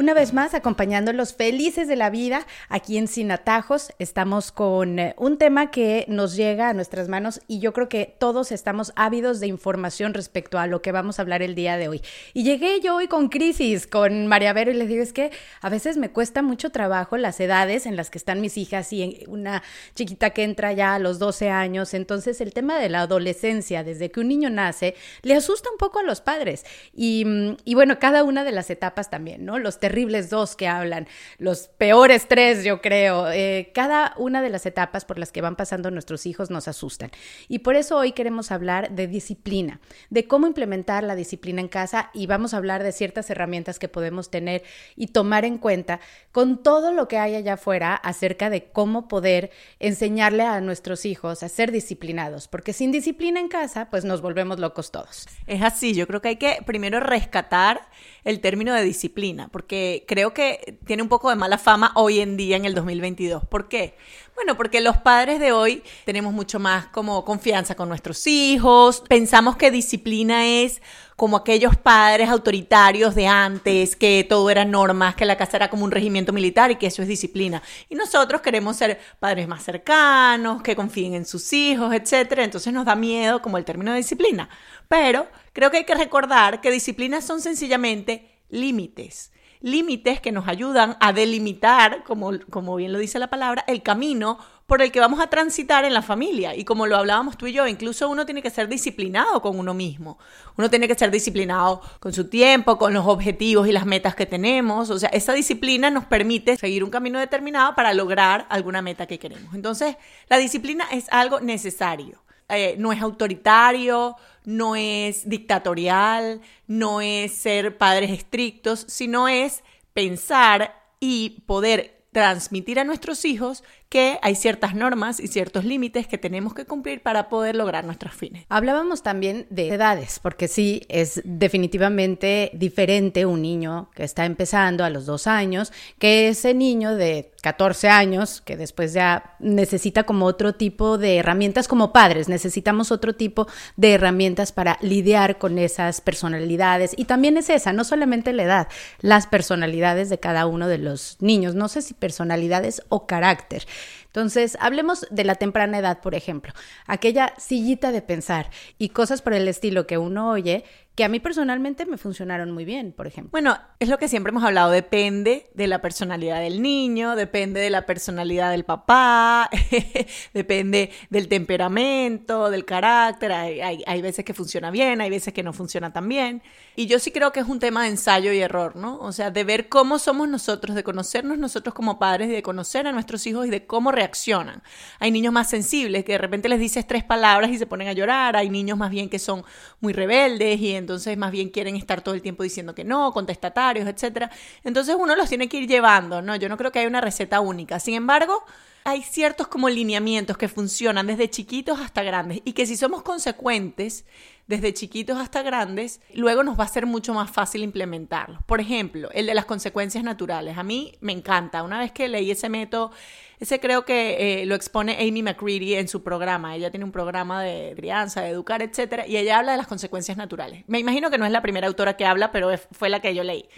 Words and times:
Una 0.00 0.14
vez 0.14 0.32
más, 0.32 0.54
acompañándolos 0.54 1.34
felices 1.34 1.86
de 1.86 1.94
la 1.94 2.08
vida 2.08 2.46
aquí 2.70 2.96
en 2.96 3.06
Sin 3.06 3.30
Atajos, 3.30 3.92
estamos 3.98 4.50
con 4.50 4.98
eh, 4.98 5.14
un 5.18 5.36
tema 5.36 5.70
que 5.70 6.06
nos 6.08 6.36
llega 6.36 6.70
a 6.70 6.72
nuestras 6.72 7.10
manos 7.10 7.42
y 7.46 7.58
yo 7.58 7.74
creo 7.74 7.90
que 7.90 8.16
todos 8.18 8.50
estamos 8.50 8.94
ávidos 8.96 9.40
de 9.40 9.46
información 9.46 10.14
respecto 10.14 10.58
a 10.58 10.66
lo 10.66 10.80
que 10.80 10.90
vamos 10.90 11.18
a 11.18 11.22
hablar 11.22 11.42
el 11.42 11.54
día 11.54 11.76
de 11.76 11.88
hoy. 11.88 12.00
Y 12.32 12.44
llegué 12.44 12.80
yo 12.80 12.96
hoy 12.96 13.08
con 13.08 13.28
crisis, 13.28 13.86
con 13.86 14.26
María 14.26 14.54
Vero, 14.54 14.70
y 14.70 14.74
les 14.74 14.88
digo, 14.88 15.02
es 15.02 15.12
que 15.12 15.32
a 15.60 15.68
veces 15.68 15.98
me 15.98 16.08
cuesta 16.08 16.40
mucho 16.40 16.70
trabajo 16.70 17.18
las 17.18 17.38
edades 17.38 17.84
en 17.84 17.96
las 17.96 18.08
que 18.08 18.16
están 18.16 18.40
mis 18.40 18.56
hijas 18.56 18.94
y 18.94 19.26
una 19.28 19.62
chiquita 19.94 20.30
que 20.30 20.44
entra 20.44 20.72
ya 20.72 20.94
a 20.94 20.98
los 20.98 21.18
12 21.18 21.50
años. 21.50 21.92
Entonces, 21.92 22.40
el 22.40 22.54
tema 22.54 22.78
de 22.78 22.88
la 22.88 23.02
adolescencia, 23.02 23.84
desde 23.84 24.10
que 24.10 24.20
un 24.20 24.28
niño 24.28 24.48
nace, 24.48 24.94
le 25.20 25.34
asusta 25.34 25.68
un 25.70 25.76
poco 25.76 25.98
a 25.98 26.04
los 26.04 26.22
padres. 26.22 26.64
Y, 26.94 27.26
mm, 27.26 27.56
y 27.66 27.74
bueno, 27.74 27.98
cada 27.98 28.24
una 28.24 28.44
de 28.44 28.52
las 28.52 28.70
etapas 28.70 29.10
también, 29.10 29.44
¿no? 29.44 29.58
Los 29.58 29.78
terribles 29.90 30.30
dos 30.30 30.54
que 30.54 30.68
hablan, 30.68 31.08
los 31.38 31.66
peores 31.66 32.28
tres, 32.28 32.62
yo 32.62 32.80
creo. 32.80 33.28
Eh, 33.32 33.72
cada 33.74 34.14
una 34.18 34.40
de 34.40 34.48
las 34.48 34.64
etapas 34.64 35.04
por 35.04 35.18
las 35.18 35.32
que 35.32 35.40
van 35.40 35.56
pasando 35.56 35.90
nuestros 35.90 36.26
hijos 36.26 36.48
nos 36.48 36.68
asustan. 36.68 37.10
Y 37.48 37.58
por 37.58 37.74
eso 37.74 37.96
hoy 37.96 38.12
queremos 38.12 38.52
hablar 38.52 38.92
de 38.92 39.08
disciplina, 39.08 39.80
de 40.08 40.28
cómo 40.28 40.46
implementar 40.46 41.02
la 41.02 41.16
disciplina 41.16 41.60
en 41.60 41.66
casa 41.66 42.10
y 42.14 42.28
vamos 42.28 42.54
a 42.54 42.58
hablar 42.58 42.84
de 42.84 42.92
ciertas 42.92 43.30
herramientas 43.30 43.80
que 43.80 43.88
podemos 43.88 44.30
tener 44.30 44.62
y 44.94 45.08
tomar 45.08 45.44
en 45.44 45.58
cuenta 45.58 45.98
con 46.30 46.62
todo 46.62 46.92
lo 46.92 47.08
que 47.08 47.18
hay 47.18 47.34
allá 47.34 47.54
afuera 47.54 47.96
acerca 47.96 48.48
de 48.48 48.66
cómo 48.70 49.08
poder 49.08 49.50
enseñarle 49.80 50.44
a 50.44 50.60
nuestros 50.60 51.04
hijos 51.04 51.42
a 51.42 51.48
ser 51.48 51.72
disciplinados, 51.72 52.46
porque 52.46 52.72
sin 52.72 52.92
disciplina 52.92 53.40
en 53.40 53.48
casa, 53.48 53.90
pues 53.90 54.04
nos 54.04 54.22
volvemos 54.22 54.60
locos 54.60 54.92
todos. 54.92 55.26
Es 55.48 55.62
así, 55.62 55.94
yo 55.94 56.06
creo 56.06 56.20
que 56.20 56.28
hay 56.28 56.36
que 56.36 56.58
primero 56.64 57.00
rescatar 57.00 57.88
el 58.22 58.40
término 58.40 58.72
de 58.72 58.84
disciplina, 58.84 59.48
porque 59.48 59.69
creo 60.06 60.34
que 60.34 60.78
tiene 60.84 61.02
un 61.02 61.08
poco 61.08 61.30
de 61.30 61.36
mala 61.36 61.58
fama 61.58 61.92
hoy 61.94 62.20
en 62.20 62.36
día 62.36 62.56
en 62.56 62.64
el 62.64 62.74
2022. 62.74 63.44
¿Por 63.46 63.68
qué? 63.68 63.96
Bueno, 64.34 64.56
porque 64.56 64.80
los 64.80 64.96
padres 64.96 65.38
de 65.38 65.52
hoy 65.52 65.82
tenemos 66.06 66.32
mucho 66.32 66.58
más 66.58 66.86
como 66.86 67.24
confianza 67.26 67.74
con 67.74 67.90
nuestros 67.90 68.26
hijos, 68.26 69.02
pensamos 69.06 69.56
que 69.56 69.70
disciplina 69.70 70.46
es 70.46 70.80
como 71.14 71.36
aquellos 71.36 71.76
padres 71.76 72.30
autoritarios 72.30 73.14
de 73.14 73.26
antes, 73.26 73.96
que 73.96 74.24
todo 74.26 74.48
era 74.48 74.64
normas, 74.64 75.14
que 75.14 75.26
la 75.26 75.36
casa 75.36 75.58
era 75.58 75.68
como 75.68 75.84
un 75.84 75.90
regimiento 75.90 76.32
militar 76.32 76.70
y 76.70 76.76
que 76.76 76.86
eso 76.86 77.02
es 77.02 77.08
disciplina. 77.08 77.62
Y 77.90 77.94
nosotros 77.94 78.40
queremos 78.40 78.78
ser 78.78 78.98
padres 79.18 79.46
más 79.46 79.62
cercanos, 79.62 80.62
que 80.62 80.74
confíen 80.74 81.12
en 81.12 81.26
sus 81.26 81.52
hijos, 81.52 81.92
etc. 81.92 82.38
Entonces 82.38 82.72
nos 82.72 82.86
da 82.86 82.96
miedo 82.96 83.42
como 83.42 83.58
el 83.58 83.66
término 83.66 83.92
disciplina. 83.92 84.48
Pero 84.88 85.28
creo 85.52 85.70
que 85.70 85.76
hay 85.76 85.84
que 85.84 85.94
recordar 85.94 86.62
que 86.62 86.70
disciplinas 86.70 87.26
son 87.26 87.42
sencillamente 87.42 88.40
límites 88.48 89.30
límites 89.60 90.20
que 90.20 90.32
nos 90.32 90.48
ayudan 90.48 90.96
a 91.00 91.12
delimitar, 91.12 92.02
como, 92.04 92.32
como 92.50 92.76
bien 92.76 92.92
lo 92.92 92.98
dice 92.98 93.18
la 93.18 93.28
palabra, 93.28 93.64
el 93.66 93.82
camino 93.82 94.38
por 94.66 94.82
el 94.82 94.92
que 94.92 95.00
vamos 95.00 95.18
a 95.18 95.26
transitar 95.26 95.84
en 95.84 95.92
la 95.92 96.00
familia. 96.00 96.54
Y 96.54 96.64
como 96.64 96.86
lo 96.86 96.96
hablábamos 96.96 97.36
tú 97.36 97.48
y 97.48 97.52
yo, 97.52 97.66
incluso 97.66 98.08
uno 98.08 98.24
tiene 98.24 98.40
que 98.40 98.50
ser 98.50 98.68
disciplinado 98.68 99.42
con 99.42 99.58
uno 99.58 99.74
mismo. 99.74 100.16
Uno 100.56 100.70
tiene 100.70 100.86
que 100.86 100.94
ser 100.94 101.10
disciplinado 101.10 101.82
con 101.98 102.12
su 102.12 102.28
tiempo, 102.28 102.78
con 102.78 102.94
los 102.94 103.04
objetivos 103.04 103.66
y 103.66 103.72
las 103.72 103.84
metas 103.84 104.14
que 104.14 104.26
tenemos. 104.26 104.88
O 104.90 104.98
sea, 104.98 105.08
esa 105.08 105.32
disciplina 105.32 105.90
nos 105.90 106.04
permite 106.04 106.56
seguir 106.56 106.84
un 106.84 106.90
camino 106.90 107.18
determinado 107.18 107.74
para 107.74 107.92
lograr 107.94 108.46
alguna 108.48 108.80
meta 108.80 109.06
que 109.06 109.18
queremos. 109.18 109.54
Entonces, 109.54 109.96
la 110.28 110.38
disciplina 110.38 110.86
es 110.92 111.06
algo 111.10 111.40
necesario. 111.40 112.22
Eh, 112.50 112.76
no 112.78 112.92
es 112.92 113.00
autoritario, 113.00 114.16
no 114.44 114.76
es 114.76 115.28
dictatorial, 115.28 116.40
no 116.66 117.00
es 117.00 117.34
ser 117.34 117.78
padres 117.78 118.10
estrictos, 118.10 118.84
sino 118.88 119.28
es 119.28 119.62
pensar 119.92 120.74
y 120.98 121.42
poder 121.46 122.00
transmitir 122.12 122.80
a 122.80 122.84
nuestros 122.84 123.24
hijos 123.24 123.62
que 123.88 124.18
hay 124.22 124.34
ciertas 124.34 124.74
normas 124.74 125.20
y 125.20 125.28
ciertos 125.28 125.64
límites 125.64 126.06
que 126.06 126.18
tenemos 126.18 126.54
que 126.54 126.64
cumplir 126.64 127.02
para 127.02 127.28
poder 127.28 127.56
lograr 127.56 127.84
nuestros 127.84 128.14
fines. 128.14 128.46
Hablábamos 128.48 129.02
también 129.02 129.46
de 129.50 129.68
edades, 129.68 130.18
porque 130.20 130.48
sí, 130.48 130.82
es 130.88 131.20
definitivamente 131.24 132.50
diferente 132.54 133.26
un 133.26 133.42
niño 133.42 133.90
que 133.94 134.04
está 134.04 134.26
empezando 134.26 134.84
a 134.84 134.90
los 134.90 135.06
dos 135.06 135.26
años 135.26 135.72
que 135.98 136.28
ese 136.28 136.54
niño 136.54 136.94
de 136.94 137.32
14 137.42 137.88
años 137.88 138.40
que 138.40 138.56
después 138.56 138.92
ya 138.92 139.34
necesita 139.38 140.04
como 140.04 140.26
otro 140.26 140.54
tipo 140.54 140.98
de 140.98 141.16
herramientas 141.16 141.68
como 141.68 141.92
padres, 141.92 142.28
necesitamos 142.28 142.92
otro 142.92 143.14
tipo 143.14 143.46
de 143.76 143.94
herramientas 143.94 144.52
para 144.52 144.78
lidiar 144.80 145.38
con 145.38 145.58
esas 145.58 146.00
personalidades. 146.00 146.92
Y 146.96 147.06
también 147.06 147.36
es 147.36 147.50
esa, 147.50 147.72
no 147.72 147.84
solamente 147.84 148.32
la 148.32 148.42
edad, 148.42 148.68
las 149.00 149.26
personalidades 149.26 150.10
de 150.10 150.20
cada 150.20 150.46
uno 150.46 150.68
de 150.68 150.78
los 150.78 151.16
niños, 151.20 151.54
no 151.54 151.68
sé 151.68 151.82
si 151.82 151.94
personalidades 151.94 152.82
o 152.88 153.06
carácter. 153.06 153.66
Entonces, 154.06 154.58
hablemos 154.60 155.06
de 155.10 155.24
la 155.24 155.36
temprana 155.36 155.78
edad, 155.78 156.00
por 156.00 156.16
ejemplo, 156.16 156.52
aquella 156.86 157.32
sillita 157.38 157.92
de 157.92 158.02
pensar 158.02 158.50
y 158.76 158.88
cosas 158.88 159.22
por 159.22 159.34
el 159.34 159.46
estilo 159.46 159.86
que 159.86 159.98
uno 159.98 160.30
oye 160.30 160.64
que 160.94 161.04
a 161.04 161.08
mí 161.08 161.20
personalmente 161.20 161.86
me 161.86 161.96
funcionaron 161.96 162.50
muy 162.50 162.64
bien, 162.64 162.92
por 162.92 163.06
ejemplo. 163.06 163.30
Bueno, 163.30 163.56
es 163.78 163.88
lo 163.88 163.96
que 163.96 164.08
siempre 164.08 164.30
hemos 164.32 164.44
hablado, 164.44 164.70
depende 164.70 165.48
de 165.54 165.66
la 165.66 165.80
personalidad 165.80 166.40
del 166.40 166.60
niño, 166.60 167.16
depende 167.16 167.60
de 167.60 167.70
la 167.70 167.86
personalidad 167.86 168.50
del 168.50 168.64
papá, 168.64 169.48
depende 170.34 170.90
del 171.08 171.28
temperamento, 171.28 172.50
del 172.50 172.66
carácter, 172.66 173.32
hay, 173.32 173.82
hay, 173.86 174.02
veces 174.02 174.24
que 174.24 174.34
funciona 174.34 174.70
bien, 174.70 175.00
hay 175.00 175.08
veces 175.08 175.32
que 175.32 175.42
no 175.42 175.52
funciona 175.52 175.92
tan 175.92 176.08
bien. 176.08 176.42
Y 176.76 176.86
yo 176.86 176.98
sí 176.98 177.12
creo 177.12 177.32
que 177.32 177.40
es 177.40 177.46
un 177.46 177.60
tema 177.60 177.84
de 177.84 177.88
ensayo 177.88 178.32
y 178.32 178.40
error, 178.40 178.76
¿no? 178.76 178.98
O 178.98 179.12
sea, 179.12 179.30
de 179.30 179.44
ver 179.44 179.68
cómo 179.68 179.98
somos 179.98 180.28
nosotros, 180.28 180.76
de 180.76 180.84
conocernos 180.84 181.38
nosotros 181.38 181.74
como 181.74 181.98
padres, 181.98 182.28
de 182.28 182.42
conocer 182.42 182.86
a 182.86 182.92
nuestros 182.92 183.26
hijos 183.26 183.46
y 183.46 183.50
de 183.50 183.64
cómo 183.64 183.92
reaccionan. 183.92 184.62
Hay 184.98 185.10
niños 185.10 185.32
más 185.32 185.48
sensibles 185.48 186.04
que 186.04 186.12
de 186.12 186.18
repente 186.18 186.48
les 186.48 186.60
dices 186.60 186.86
tres 186.86 187.04
palabras 187.04 187.50
y 187.50 187.58
se 187.58 187.66
ponen 187.66 187.88
a 187.88 187.92
llorar, 187.92 188.36
hay 188.36 188.50
niños 188.50 188.76
más 188.76 188.90
bien 188.90 189.08
que 189.08 189.18
son 189.18 189.44
muy 189.80 189.92
rebeldes 189.92 190.60
y 190.60 190.74
entonces 190.74 190.89
más 191.16 191.30
bien 191.30 191.50
quieren 191.50 191.76
estar 191.76 192.02
todo 192.02 192.14
el 192.14 192.22
tiempo 192.22 192.42
diciendo 192.42 192.74
que 192.74 192.84
no, 192.84 193.12
contestatarios, 193.12 193.86
etc. 193.86 194.30
Entonces 194.64 194.96
uno 194.98 195.14
los 195.16 195.28
tiene 195.28 195.48
que 195.48 195.58
ir 195.58 195.68
llevando, 195.68 196.22
¿no? 196.22 196.36
Yo 196.36 196.48
no 196.48 196.56
creo 196.56 196.72
que 196.72 196.80
haya 196.80 196.88
una 196.88 197.00
receta 197.00 197.40
única. 197.40 197.80
Sin 197.80 197.94
embargo, 197.94 198.44
hay 198.84 199.02
ciertos 199.02 199.48
como 199.48 199.68
lineamientos 199.68 200.36
que 200.36 200.48
funcionan 200.48 201.06
desde 201.06 201.28
chiquitos 201.28 201.78
hasta 201.80 202.02
grandes 202.02 202.40
y 202.44 202.52
que 202.52 202.66
si 202.66 202.76
somos 202.76 203.02
consecuentes 203.02 204.04
desde 204.46 204.74
chiquitos 204.74 205.16
hasta 205.18 205.42
grandes, 205.42 206.00
luego 206.12 206.42
nos 206.42 206.58
va 206.58 206.64
a 206.64 206.68
ser 206.68 206.84
mucho 206.84 207.14
más 207.14 207.30
fácil 207.30 207.62
implementarlos. 207.62 208.42
Por 208.42 208.60
ejemplo, 208.60 209.08
el 209.12 209.26
de 209.26 209.34
las 209.34 209.44
consecuencias 209.44 210.02
naturales. 210.02 210.58
A 210.58 210.64
mí 210.64 210.96
me 211.00 211.12
encanta. 211.12 211.62
Una 211.62 211.78
vez 211.78 211.92
que 211.92 212.08
leí 212.08 212.32
ese 212.32 212.48
método, 212.48 212.90
ese 213.38 213.60
creo 213.60 213.84
que 213.84 214.42
eh, 214.42 214.46
lo 214.46 214.56
expone 214.56 214.96
Amy 215.00 215.22
McCready 215.22 215.74
en 215.74 215.86
su 215.86 216.02
programa. 216.02 216.56
Ella 216.56 216.70
tiene 216.70 216.84
un 216.84 216.90
programa 216.90 217.42
de 217.42 217.74
crianza, 217.76 218.22
de 218.22 218.30
educar, 218.30 218.60
etcétera, 218.60 219.06
y 219.06 219.18
ella 219.18 219.38
habla 219.38 219.52
de 219.52 219.58
las 219.58 219.68
consecuencias 219.68 220.16
naturales. 220.16 220.64
Me 220.66 220.80
imagino 220.80 221.10
que 221.10 221.18
no 221.18 221.26
es 221.26 221.32
la 221.32 221.42
primera 221.42 221.68
autora 221.68 221.96
que 221.96 222.04
habla, 222.04 222.32
pero 222.32 222.50
fue 222.72 222.88
la 222.88 223.00
que 223.00 223.14
yo 223.14 223.22
leí. 223.22 223.48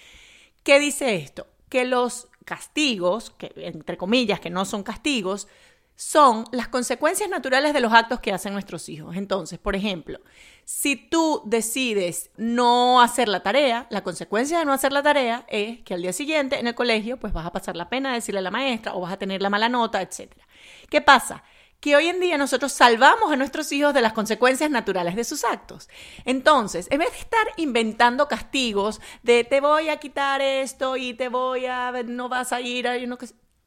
¿Qué 0.63 0.79
dice 0.79 1.15
esto? 1.15 1.47
Que 1.71 1.87
los 1.87 2.29
castigos, 2.45 3.31
que 3.31 3.53
entre 3.57 3.97
comillas, 3.97 4.41
que 4.41 4.51
no 4.51 4.65
son 4.65 4.83
castigos, 4.83 5.49
son 5.95 6.45
las 6.53 6.69
consecuencias 6.69 7.29
naturales 7.29 7.73
de 7.73 7.81
los 7.81 7.93
actos 7.93 8.21
que 8.21 8.33
hacen 8.33 8.53
nuestros 8.53 8.89
hijos. 8.89 9.15
Entonces, 9.17 9.59
por 9.59 9.77
ejemplo, 9.77 10.21
si 10.65 10.97
tú 10.97 11.43
decides 11.45 12.31
no 12.37 13.01
hacer 13.01 13.29
la 13.29 13.43
tarea, 13.43 13.87
la 13.91 14.03
consecuencia 14.03 14.59
de 14.59 14.65
no 14.65 14.73
hacer 14.73 14.93
la 14.93 15.03
tarea 15.03 15.45
es 15.49 15.81
que 15.83 15.95
al 15.95 16.03
día 16.03 16.13
siguiente 16.13 16.59
en 16.59 16.67
el 16.67 16.75
colegio 16.75 17.19
pues 17.19 17.33
vas 17.33 17.47
a 17.47 17.53
pasar 17.53 17.77
la 17.77 17.89
pena 17.89 18.11
de 18.11 18.17
decirle 18.17 18.41
a 18.41 18.43
la 18.43 18.51
maestra 18.51 18.95
o 18.95 19.01
vas 19.01 19.13
a 19.13 19.19
tener 19.19 19.43
la 19.43 19.51
mala 19.51 19.69
nota, 19.69 20.01
etc. 20.01 20.33
¿Qué 20.89 21.01
pasa? 21.01 21.45
Que 21.83 21.97
hoy 21.97 22.07
en 22.07 22.21
día 22.21 22.39
nosotros 22.39 22.71
salvamos 22.71 23.33
a 23.33 23.37
nuestros 23.37 23.73
hijos 23.73 23.93
de 23.93 24.03
las 24.03 24.13
consecuencias 24.13 24.71
naturales 24.71 25.17
de 25.17 25.25
sus 25.25 25.43
actos. 25.43 25.89
Entonces, 26.25 26.87
en 26.93 27.01
vez 27.01 27.11
de 27.11 27.19
estar 27.19 27.45
inventando 27.57 28.29
castigos 28.29 29.01
de 29.25 29.43
te 29.43 29.61
voy 29.61 29.89
a 29.89 29.97
quitar 29.97 30.41
esto 30.41 30.97
y 30.97 31.13
te 31.15 31.29
voy 31.29 31.67
a, 31.67 31.91
no 32.07 32.29
vas 32.29 32.53
a 32.53 32.61
ir, 32.61 32.87
a, 32.87 32.97
no, 32.99 33.19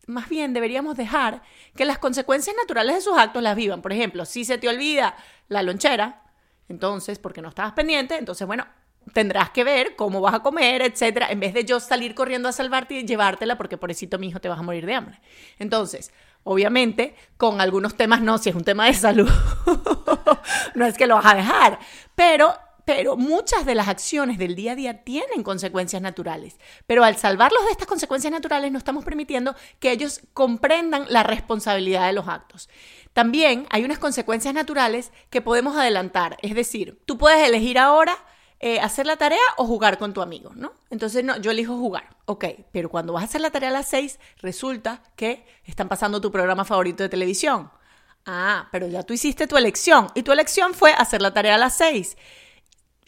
más 0.07 0.29
bien 0.29 0.53
deberíamos 0.53 0.95
dejar 0.95 1.41
que 1.75 1.83
las 1.83 1.97
consecuencias 1.97 2.55
naturales 2.55 2.95
de 2.95 3.01
sus 3.01 3.17
actos 3.17 3.43
las 3.43 3.57
vivan. 3.57 3.81
Por 3.81 3.91
ejemplo, 3.91 4.23
si 4.23 4.45
se 4.45 4.57
te 4.57 4.69
olvida 4.69 5.17
la 5.49 5.61
lonchera, 5.61 6.23
entonces, 6.69 7.19
porque 7.19 7.41
no 7.41 7.49
estabas 7.49 7.73
pendiente, 7.73 8.17
entonces, 8.17 8.47
bueno, 8.47 8.65
tendrás 9.11 9.49
que 9.49 9.65
ver 9.65 9.97
cómo 9.97 10.21
vas 10.21 10.35
a 10.35 10.39
comer, 10.39 10.81
etcétera, 10.81 11.29
en 11.31 11.41
vez 11.41 11.53
de 11.53 11.65
yo 11.65 11.81
salir 11.81 12.15
corriendo 12.15 12.47
a 12.47 12.53
salvarte 12.53 12.93
y 12.95 13.05
llevártela 13.05 13.57
porque 13.57 13.77
pobrecito 13.77 14.17
mi 14.17 14.29
hijo 14.29 14.39
te 14.39 14.47
vas 14.47 14.59
a 14.59 14.63
morir 14.63 14.85
de 14.85 14.95
hambre. 14.95 15.19
Entonces, 15.59 16.13
obviamente, 16.45 17.15
con 17.35 17.59
algunos 17.59 17.95
temas 17.95 18.21
no, 18.21 18.37
si 18.37 18.49
es 18.49 18.55
un 18.55 18.63
tema 18.63 18.85
de 18.85 18.93
salud, 18.93 19.29
no 20.75 20.85
es 20.85 20.97
que 20.97 21.07
lo 21.07 21.15
vas 21.15 21.25
a 21.25 21.35
dejar, 21.35 21.79
pero 22.15 22.55
pero 22.85 23.17
muchas 23.17 23.65
de 23.65 23.73
las 23.73 23.87
acciones 23.87 24.37
del 24.37 24.55
día 24.55 24.73
a 24.73 24.75
día 24.75 25.03
tienen 25.03 25.41
consecuencias 25.41 26.03
naturales. 26.03 26.59
Pero 26.85 27.03
al 27.03 27.17
salvarlos 27.17 27.65
de 27.65 27.71
estas 27.71 27.87
consecuencias 27.87 28.31
naturales 28.31 28.71
no 28.71 28.77
estamos 28.77 29.03
permitiendo 29.03 29.55
que 29.79 29.91
ellos 29.91 30.21
comprendan 30.33 31.07
la 31.09 31.23
responsabilidad 31.23 32.05
de 32.05 32.13
los 32.13 32.27
actos. 32.27 32.69
También 33.13 33.65
hay 33.71 33.83
unas 33.83 33.97
consecuencias 33.97 34.53
naturales 34.53 35.11
que 35.31 35.41
podemos 35.41 35.75
adelantar. 35.75 36.37
Es 36.43 36.53
decir, 36.53 37.01
tú 37.05 37.17
puedes 37.17 37.47
elegir 37.47 37.79
ahora 37.79 38.15
eh, 38.59 38.79
hacer 38.79 39.05
la 39.05 39.17
tarea 39.17 39.39
o 39.57 39.65
jugar 39.65 39.97
con 39.97 40.13
tu 40.13 40.21
amigo, 40.21 40.51
¿no? 40.55 40.73
Entonces, 40.89 41.23
no, 41.23 41.37
yo 41.37 41.51
elijo 41.51 41.77
jugar. 41.77 42.15
Ok, 42.25 42.45
pero 42.71 42.89
cuando 42.89 43.13
vas 43.13 43.23
a 43.23 43.25
hacer 43.25 43.41
la 43.41 43.51
tarea 43.51 43.69
a 43.69 43.73
las 43.73 43.87
seis, 43.87 44.19
resulta 44.41 45.03
que 45.15 45.45
están 45.65 45.89
pasando 45.89 46.21
tu 46.21 46.31
programa 46.31 46.65
favorito 46.65 47.03
de 47.03 47.09
televisión. 47.09 47.69
Ah, 48.25 48.67
pero 48.71 48.87
ya 48.87 49.03
tú 49.03 49.13
hiciste 49.13 49.45
tu 49.45 49.57
elección 49.57 50.07
y 50.15 50.23
tu 50.23 50.31
elección 50.31 50.73
fue 50.73 50.93
hacer 50.93 51.21
la 51.21 51.33
tarea 51.33 51.55
a 51.55 51.59
las 51.59 51.77
seis. 51.77 52.17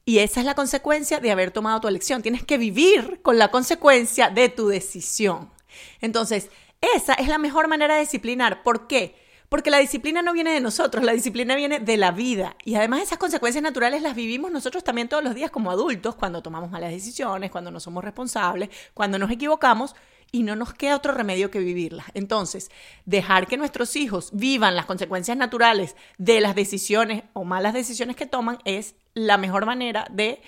Y 0.06 0.20
esa 0.20 0.40
es 0.40 0.46
la 0.46 0.56
consecuencia 0.56 1.20
de 1.20 1.32
haber 1.32 1.52
tomado 1.52 1.82
tu 1.82 1.88
elección. 1.88 2.22
Tienes 2.22 2.44
que 2.44 2.58
vivir 2.58 3.22
con 3.22 3.38
la 3.38 3.50
consecuencia 3.50 4.30
de 4.30 4.50
tu 4.50 4.68
decisión. 4.68 5.52
Entonces, 6.00 6.50
esa 6.96 7.14
es 7.14 7.28
la 7.28 7.38
mejor 7.38 7.68
manera 7.68 7.96
de 7.96 8.02
disciplinar. 8.02 8.64
¿Por 8.64 8.88
qué? 8.88 9.27
Porque 9.50 9.72
la 9.72 9.78
disciplina 9.78 10.22
no 10.22 10.34
viene 10.34 10.52
de 10.52 10.60
nosotros, 10.60 11.04
la 11.04 11.14
disciplina 11.14 11.56
viene 11.56 11.80
de 11.80 11.98
la 11.98 12.12
vida. 12.12 12.56
Y 12.66 12.76
además 12.76 13.02
esas 13.02 13.18
consecuencias 13.18 13.64
naturales 13.64 14.02
las 14.02 14.16
vivimos 14.16 14.52
nosotros 14.52 14.84
también 14.84 15.08
todos 15.08 15.24
los 15.24 15.36
días 15.36 15.52
como 15.52 15.72
adultos, 15.72 16.16
cuando 16.16 16.42
tomamos 16.42 16.70
malas 16.70 16.92
decisiones, 16.92 17.50
cuando 17.50 17.72
no 17.72 17.80
somos 17.80 18.04
responsables, 18.04 18.70
cuando 18.94 19.18
nos 19.18 19.32
equivocamos 19.32 19.96
y 20.32 20.44
no 20.44 20.56
nos 20.56 20.74
queda 20.74 20.96
otro 20.96 21.14
remedio 21.14 21.52
que 21.52 21.60
vivirlas. 21.60 22.08
Entonces, 22.14 22.70
dejar 23.06 23.48
que 23.48 23.58
nuestros 23.58 23.96
hijos 23.96 24.32
vivan 24.34 24.76
las 24.76 24.86
consecuencias 24.86 25.38
naturales 25.38 25.96
de 26.18 26.42
las 26.42 26.56
decisiones 26.56 27.24
o 27.34 27.46
malas 27.46 27.74
decisiones 27.74 28.16
que 28.16 28.26
toman 28.26 28.60
es 28.66 28.96
la 29.14 29.38
mejor 29.38 29.66
manera 29.66 30.08
de, 30.12 30.42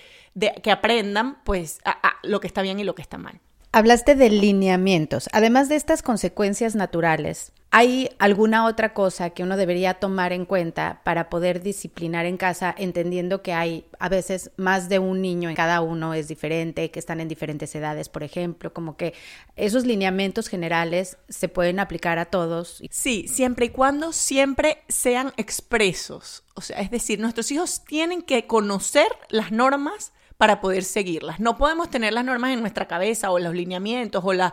que 0.62 0.70
aprendan 0.70 1.42
pues 1.44 1.80
lo 2.22 2.40
que 2.40 2.46
está 2.46 2.62
bien 2.62 2.78
y 2.78 2.84
lo 2.84 2.94
que 2.94 3.02
está 3.02 3.18
mal. 3.18 3.40
Hablaste 3.72 4.16
de 4.16 4.30
lineamientos. 4.30 5.28
Además 5.32 5.68
de 5.68 5.76
estas 5.76 6.02
consecuencias 6.02 6.74
naturales, 6.74 7.52
¿hay 7.70 8.10
alguna 8.18 8.66
otra 8.66 8.94
cosa 8.94 9.30
que 9.30 9.44
uno 9.44 9.56
debería 9.56 9.94
tomar 9.94 10.32
en 10.32 10.44
cuenta 10.44 11.02
para 11.04 11.30
poder 11.30 11.62
disciplinar 11.62 12.26
en 12.26 12.36
casa, 12.36 12.74
entendiendo 12.76 13.42
que 13.42 13.52
hay 13.52 13.86
a 14.00 14.08
veces 14.08 14.50
más 14.56 14.88
de 14.88 14.98
un 14.98 15.22
niño 15.22 15.48
en 15.48 15.54
cada 15.54 15.82
uno 15.82 16.14
es 16.14 16.26
diferente, 16.26 16.90
que 16.90 16.98
están 16.98 17.20
en 17.20 17.28
diferentes 17.28 17.72
edades, 17.76 18.08
por 18.08 18.24
ejemplo, 18.24 18.72
como 18.72 18.96
que 18.96 19.14
esos 19.54 19.86
lineamientos 19.86 20.48
generales 20.48 21.16
se 21.28 21.46
pueden 21.46 21.78
aplicar 21.78 22.18
a 22.18 22.24
todos? 22.24 22.82
Sí, 22.90 23.28
siempre 23.28 23.66
y 23.66 23.68
cuando 23.68 24.12
siempre 24.12 24.82
sean 24.88 25.32
expresos. 25.36 26.42
O 26.54 26.60
sea, 26.60 26.80
es 26.80 26.90
decir, 26.90 27.20
nuestros 27.20 27.52
hijos 27.52 27.84
tienen 27.84 28.22
que 28.22 28.48
conocer 28.48 29.06
las 29.28 29.52
normas 29.52 30.12
para 30.40 30.62
poder 30.62 30.84
seguirlas. 30.84 31.38
No 31.38 31.58
podemos 31.58 31.90
tener 31.90 32.14
las 32.14 32.24
normas 32.24 32.52
en 32.52 32.62
nuestra 32.62 32.88
cabeza 32.88 33.30
o 33.30 33.38
los 33.38 33.54
lineamientos 33.54 34.24
o, 34.24 34.52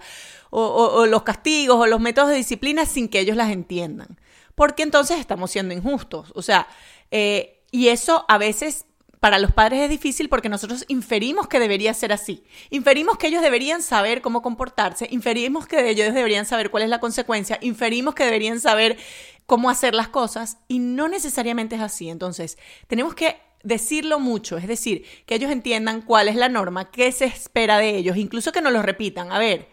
o, 0.51 1.05
los 1.05 1.23
castigos 1.23 1.77
o 1.79 1.87
los 1.87 2.01
métodos 2.01 2.27
de 2.27 2.35
disciplina 2.35 2.85
sin 2.85 3.07
que 3.07 3.21
ellos 3.21 3.37
las 3.37 3.51
entiendan, 3.51 4.19
porque 4.53 4.83
entonces 4.83 5.17
estamos 5.17 5.49
siendo 5.49 5.73
injustos. 5.73 6.33
O 6.35 6.41
sea, 6.41 6.67
eh, 7.09 7.63
y 7.71 7.87
eso 7.87 8.25
a 8.27 8.37
veces 8.37 8.85
para 9.21 9.39
los 9.39 9.53
padres 9.53 9.79
es 9.79 9.89
difícil 9.89 10.27
porque 10.27 10.49
nosotros 10.49 10.83
inferimos 10.89 11.47
que 11.47 11.57
debería 11.57 11.93
ser 11.93 12.11
así. 12.11 12.43
Inferimos 12.69 13.17
que 13.17 13.27
ellos 13.27 13.41
deberían 13.41 13.81
saber 13.81 14.21
cómo 14.21 14.41
comportarse, 14.41 15.07
inferimos 15.09 15.67
que 15.67 15.89
ellos 15.89 16.13
deberían 16.13 16.45
saber 16.45 16.69
cuál 16.69 16.83
es 16.83 16.89
la 16.89 16.99
consecuencia, 16.99 17.59
inferimos 17.61 18.13
que 18.13 18.25
deberían 18.25 18.59
saber 18.59 18.97
cómo 19.45 19.69
hacer 19.69 19.95
las 19.95 20.09
cosas 20.09 20.57
y 20.67 20.79
no 20.79 21.07
necesariamente 21.07 21.77
es 21.77 21.81
así. 21.81 22.09
Entonces, 22.09 22.57
tenemos 22.87 23.15
que 23.15 23.46
decirlo 23.67 24.19
mucho, 24.19 24.57
es 24.57 24.67
decir, 24.67 25.05
que 25.25 25.35
ellos 25.35 25.51
entiendan 25.51 26.01
cuál 26.01 26.29
es 26.29 26.35
la 26.35 26.49
norma, 26.49 26.89
qué 26.89 27.11
se 27.11 27.25
espera 27.25 27.77
de 27.77 27.97
ellos, 27.97 28.17
incluso 28.17 28.51
que 28.51 28.61
no 28.61 28.71
lo 28.71 28.81
repitan. 28.81 29.31
A 29.31 29.39
ver, 29.39 29.67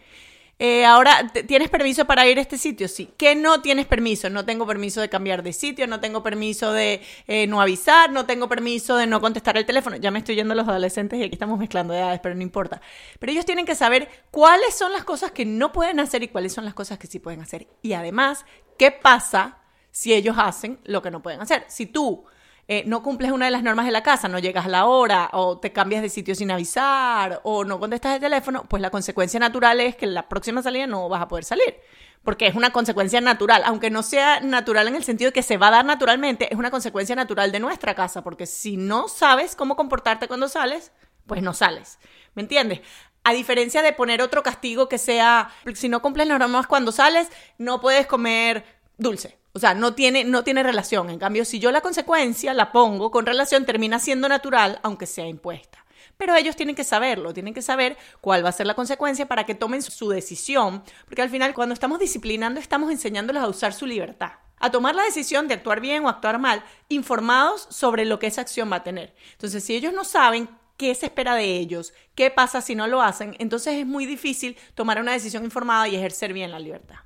eh, 0.59 0.85
ahora, 0.85 1.31
¿tienes 1.47 1.69
permiso 1.69 2.05
para 2.05 2.27
ir 2.27 2.37
a 2.37 2.41
este 2.41 2.57
sitio? 2.57 2.87
Sí. 2.87 3.09
¿Qué 3.17 3.35
no 3.35 3.61
tienes 3.61 3.85
permiso? 3.85 4.29
No 4.29 4.45
tengo 4.45 4.65
permiso 4.65 5.01
de 5.01 5.09
cambiar 5.09 5.43
de 5.43 5.53
sitio, 5.53 5.87
no 5.87 5.99
tengo 5.99 6.23
permiso 6.23 6.71
de 6.73 7.01
eh, 7.27 7.47
no 7.47 7.61
avisar, 7.61 8.11
no 8.11 8.25
tengo 8.25 8.47
permiso 8.49 8.97
de 8.97 9.07
no 9.07 9.19
contestar 9.21 9.57
el 9.57 9.65
teléfono. 9.65 9.95
Ya 9.97 10.11
me 10.11 10.19
estoy 10.19 10.35
yendo 10.35 10.53
a 10.53 10.55
los 10.55 10.67
adolescentes 10.67 11.19
y 11.19 11.23
aquí 11.23 11.33
estamos 11.33 11.57
mezclando 11.57 11.93
edades, 11.93 12.19
pero 12.21 12.35
no 12.35 12.41
importa. 12.41 12.81
Pero 13.19 13.31
ellos 13.31 13.45
tienen 13.45 13.65
que 13.65 13.75
saber 13.75 14.09
cuáles 14.31 14.75
son 14.75 14.93
las 14.93 15.03
cosas 15.03 15.31
que 15.31 15.45
no 15.45 15.71
pueden 15.71 15.99
hacer 15.99 16.23
y 16.23 16.29
cuáles 16.29 16.53
son 16.53 16.65
las 16.65 16.73
cosas 16.73 16.99
que 16.99 17.07
sí 17.07 17.19
pueden 17.19 17.41
hacer. 17.41 17.67
Y 17.81 17.93
además, 17.93 18.45
¿qué 18.77 18.91
pasa 18.91 19.59
si 19.91 20.13
ellos 20.13 20.35
hacen 20.37 20.79
lo 20.83 21.01
que 21.01 21.11
no 21.11 21.21
pueden 21.21 21.41
hacer? 21.41 21.65
Si 21.67 21.85
tú 21.85 22.25
eh, 22.67 22.83
no 22.87 23.03
cumples 23.03 23.31
una 23.31 23.45
de 23.45 23.51
las 23.51 23.61
normas 23.61 23.85
de 23.85 23.91
la 23.91 24.01
casa, 24.01 24.27
no 24.27 24.39
llegas 24.39 24.65
a 24.65 24.69
la 24.69 24.85
hora, 24.85 25.29
o 25.33 25.59
te 25.59 25.71
cambias 25.71 26.01
de 26.01 26.09
sitio 26.09 26.33
sin 26.33 26.49
avisar, 26.49 27.41
o 27.43 27.63
no 27.63 27.79
contestas 27.79 28.15
el 28.15 28.21
teléfono, 28.21 28.65
pues 28.67 28.81
la 28.81 28.89
consecuencia 28.89 29.39
natural 29.39 29.79
es 29.81 29.95
que 29.95 30.07
la 30.07 30.27
próxima 30.27 30.63
salida 30.63 30.87
no 30.87 31.07
vas 31.07 31.21
a 31.21 31.27
poder 31.27 31.43
salir. 31.43 31.75
Porque 32.23 32.47
es 32.47 32.55
una 32.55 32.71
consecuencia 32.71 33.21
natural, 33.21 33.61
aunque 33.65 33.91
no 33.91 34.01
sea 34.01 34.39
natural 34.39 34.87
en 34.87 34.95
el 34.95 35.03
sentido 35.03 35.29
de 35.29 35.33
que 35.33 35.43
se 35.43 35.57
va 35.57 35.67
a 35.67 35.71
dar 35.71 35.85
naturalmente, 35.85 36.51
es 36.51 36.57
una 36.57 36.71
consecuencia 36.71 37.15
natural 37.15 37.51
de 37.51 37.59
nuestra 37.59 37.93
casa, 37.93 38.23
porque 38.23 38.47
si 38.47 38.77
no 38.77 39.07
sabes 39.07 39.55
cómo 39.55 39.75
comportarte 39.75 40.27
cuando 40.27 40.47
sales, 40.47 40.91
pues 41.27 41.43
no 41.43 41.53
sales. 41.53 41.99
¿Me 42.33 42.41
entiendes? 42.41 42.81
A 43.23 43.33
diferencia 43.33 43.83
de 43.83 43.93
poner 43.93 44.23
otro 44.23 44.41
castigo 44.41 44.89
que 44.89 44.97
sea, 44.97 45.51
si 45.75 45.87
no 45.87 46.01
cumples 46.01 46.27
las 46.27 46.39
normas 46.39 46.65
cuando 46.65 46.91
sales, 46.91 47.29
no 47.59 47.79
puedes 47.79 48.07
comer 48.07 48.65
dulce. 48.97 49.37
O 49.55 49.59
sea, 49.59 49.73
no 49.73 49.95
tiene, 49.95 50.25
no 50.25 50.43
tiene 50.43 50.63
relación. 50.63 51.09
En 51.09 51.17
cambio, 51.17 51.45
si 51.45 51.59
yo 51.59 51.71
la 51.71 51.79
consecuencia 51.79 52.53
la 52.53 52.73
pongo 52.73 53.09
con 53.09 53.25
relación, 53.25 53.65
termina 53.65 53.99
siendo 53.99 54.27
natural, 54.27 54.81
aunque 54.83 55.05
sea 55.05 55.27
impuesta. 55.27 55.85
Pero 56.17 56.35
ellos 56.35 56.57
tienen 56.57 56.75
que 56.75 56.83
saberlo, 56.83 57.33
tienen 57.33 57.53
que 57.53 57.61
saber 57.61 57.95
cuál 58.19 58.43
va 58.43 58.49
a 58.49 58.51
ser 58.51 58.67
la 58.67 58.73
consecuencia 58.73 59.29
para 59.29 59.45
que 59.45 59.55
tomen 59.55 59.81
su 59.81 60.09
decisión, 60.09 60.83
porque 61.05 61.21
al 61.21 61.29
final 61.29 61.53
cuando 61.53 61.71
estamos 61.71 61.99
disciplinando 61.99 62.59
estamos 62.59 62.91
enseñándolos 62.91 63.43
a 63.43 63.47
usar 63.47 63.71
su 63.71 63.85
libertad, 63.85 64.33
a 64.59 64.71
tomar 64.71 64.93
la 64.93 65.03
decisión 65.03 65.47
de 65.47 65.53
actuar 65.53 65.79
bien 65.79 66.03
o 66.03 66.09
actuar 66.09 66.37
mal, 66.37 66.61
informados 66.89 67.65
sobre 67.69 68.03
lo 68.03 68.19
que 68.19 68.27
esa 68.27 68.41
acción 68.41 68.69
va 68.69 68.77
a 68.77 68.83
tener. 68.83 69.15
Entonces, 69.31 69.63
si 69.63 69.73
ellos 69.73 69.93
no 69.93 70.03
saben 70.03 70.49
qué 70.75 70.93
se 70.95 71.05
espera 71.05 71.33
de 71.33 71.57
ellos, 71.57 71.93
qué 72.13 72.29
pasa 72.29 72.59
si 72.59 72.75
no 72.75 72.87
lo 72.87 73.01
hacen, 73.01 73.37
entonces 73.39 73.75
es 73.75 73.85
muy 73.85 74.05
difícil 74.05 74.57
tomar 74.73 74.99
una 74.99 75.13
decisión 75.13 75.45
informada 75.45 75.87
y 75.87 75.95
ejercer 75.95 76.33
bien 76.33 76.51
la 76.51 76.59
libertad. 76.59 76.97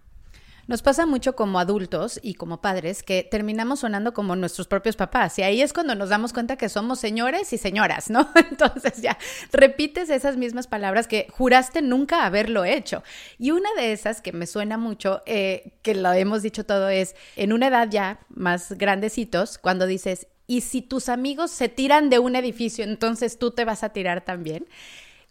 Nos 0.70 0.84
pasa 0.84 1.08
mucho 1.08 1.36
como 1.36 1.60
adultos 1.60 2.20
y 2.22 2.36
como 2.36 2.62
padres 2.62 3.02
que 3.02 3.24
terminamos 3.24 3.80
sonando 3.80 4.14
como 4.14 4.36
nuestros 4.36 4.68
propios 4.68 4.96
papás 4.96 5.40
y 5.40 5.42
ahí 5.42 5.64
es 5.64 5.74
cuando 5.74 5.96
nos 5.96 6.10
damos 6.10 6.32
cuenta 6.32 6.58
que 6.58 6.70
somos 6.70 7.00
señores 7.00 7.52
y 7.54 7.58
señoras, 7.58 8.12
¿no? 8.12 8.30
Entonces 8.52 9.02
ya 9.02 9.18
repites 9.52 10.12
esas 10.12 10.38
mismas 10.38 10.68
palabras 10.68 11.08
que 11.08 11.26
juraste 11.32 11.82
nunca 11.82 12.24
haberlo 12.24 12.66
hecho. 12.66 13.02
Y 13.40 13.50
una 13.50 13.70
de 13.78 13.94
esas 13.94 14.22
que 14.22 14.32
me 14.32 14.46
suena 14.46 14.78
mucho, 14.78 15.24
eh, 15.26 15.74
que 15.82 15.96
lo 15.96 16.14
hemos 16.14 16.44
dicho 16.44 16.64
todo, 16.68 16.88
es 16.88 17.16
en 17.36 17.52
una 17.52 17.70
edad 17.70 17.88
ya 17.90 18.20
más 18.30 18.74
grandecitos, 18.74 19.58
cuando 19.58 19.88
dices, 19.88 20.28
y 20.46 20.62
si 20.62 20.84
tus 20.84 21.10
amigos 21.10 21.50
se 21.50 21.70
tiran 21.70 22.12
de 22.12 22.20
un 22.20 22.36
edificio, 22.36 22.84
entonces 22.84 23.40
tú 23.40 23.50
te 23.50 23.66
vas 23.66 23.84
a 23.84 23.90
tirar 23.90 24.24
también. 24.24 24.68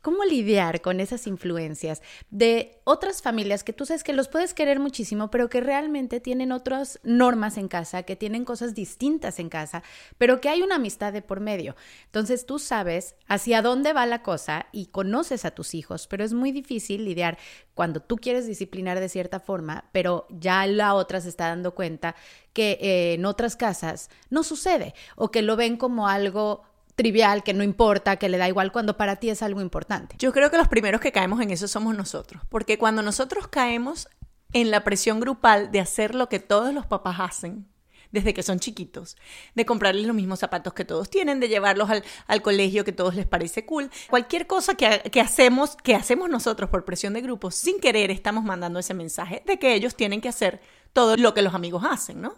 ¿Cómo 0.01 0.25
lidiar 0.25 0.81
con 0.81 1.01
esas 1.01 1.27
influencias 1.27 2.03
de 2.31 2.81
otras 2.85 3.21
familias 3.21 3.65
que 3.65 3.73
tú 3.73 3.85
sabes 3.85 4.05
que 4.05 4.13
los 4.13 4.29
puedes 4.29 4.55
querer 4.55 4.79
muchísimo, 4.79 5.31
pero 5.31 5.49
que 5.49 5.61
realmente 5.61 6.21
tienen 6.21 6.53
otras 6.53 7.01
normas 7.03 7.59
en 7.59 7.67
casa, 7.67 8.05
que 8.05 8.15
tienen 8.15 8.45
cosas 8.45 8.75
distintas 8.75 9.41
en 9.41 9.49
casa, 9.49 9.83
pero 10.17 10.41
que 10.41 10.49
hay 10.49 10.63
una 10.63 10.77
amistad 10.77 11.13
de 11.13 11.23
por 11.23 11.41
medio? 11.41 11.75
Entonces 12.05 12.47
tú 12.47 12.61
sabes 12.61 13.17
hacia 13.27 13.61
dónde 13.61 13.93
va 13.93 14.07
la 14.07 14.23
cosa 14.23 14.67
y 14.71 14.87
conoces 14.87 15.45
a 15.45 15.51
tus 15.51 15.75
hijos, 15.75 16.07
pero 16.07 16.23
es 16.23 16.33
muy 16.33 16.53
difícil 16.53 17.05
lidiar 17.05 17.37
cuando 17.75 18.01
tú 18.01 18.17
quieres 18.17 18.47
disciplinar 18.47 19.01
de 19.01 19.09
cierta 19.09 19.41
forma, 19.41 19.89
pero 19.93 20.27
ya 20.31 20.67
la 20.67 20.95
otra 20.95 21.21
se 21.21 21.29
está 21.29 21.49
dando 21.49 21.75
cuenta 21.75 22.15
que 22.53 22.79
eh, 22.81 23.15
en 23.15 23.25
otras 23.25 23.57
casas 23.57 24.11
no 24.31 24.43
sucede 24.43 24.95
o 25.17 25.31
que 25.31 25.43
lo 25.43 25.57
ven 25.57 25.77
como 25.77 26.09
algo 26.09 26.63
trivial, 26.99 27.45
que 27.45 27.55
no 27.55 27.63
importa, 27.63 28.17
que 28.17 28.29
le 28.29 28.39
da 28.39 28.49
igual 28.49 28.73
cuando 28.73 28.97
para 28.97 29.17
ti 29.17 29.31
es 29.31 29.41
algo 29.41 29.61
importante. 29.63 30.17
Yo 30.19 30.33
creo 30.33 30.51
que 30.51 30.59
los 30.59 30.67
primeros 30.67 31.01
que 31.01 31.13
caemos 31.13 31.41
en 31.41 31.51
eso 31.51 31.69
somos 31.69 31.97
nosotros, 31.97 32.43
porque 32.51 32.77
cuando 32.77 33.03
nosotros 33.03 33.47
caemos 33.47 34.09
en 34.53 34.73
la 34.73 34.83
presión 34.83 35.21
grupal 35.21 35.71
de 35.71 35.79
hacer 35.79 36.17
lo 36.17 36.29
que 36.29 36.41
todos 36.41 36.75
los 36.75 36.87
papás 36.87 37.21
hacen, 37.21 37.69
desde 38.11 38.35
que 38.35 38.43
son 38.43 38.59
chiquitos, 38.59 39.17
de 39.55 39.65
comprarles 39.65 40.07
los 40.07 40.17
mismos 40.17 40.41
zapatos 40.41 40.73
que 40.73 40.85
todos 40.85 41.09
tienen, 41.09 41.39
de 41.39 41.49
llevarlos 41.49 41.89
al, 42.27 42.43
colegio 42.43 42.85
que 42.85 42.93
todos 42.93 43.15
les 43.15 43.27
parece 43.27 43.65
cool. 43.65 43.91
Cualquier 44.11 44.49
cosa 44.49 44.75
que, 44.75 45.03
que, 45.13 45.21
hacemos, 45.21 45.77
que 45.77 45.95
hacemos 45.95 46.29
nosotros 46.29 46.69
por 46.69 46.85
presión 46.85 47.13
de 47.13 47.21
grupos, 47.21 47.55
sin 47.55 47.79
querer 47.79 48.11
estamos 48.11 48.43
mandando 48.43 48.81
ese 48.81 48.95
mensaje 48.95 49.45
de 49.47 49.59
que 49.61 49.75
ellos 49.75 49.95
tienen 49.95 50.21
que 50.21 50.29
hacer 50.29 50.61
todo 50.93 51.17
lo 51.17 51.33
que 51.33 51.43
los 51.43 51.55
amigos 51.55 51.85
hacen, 51.89 52.21
¿no? 52.21 52.35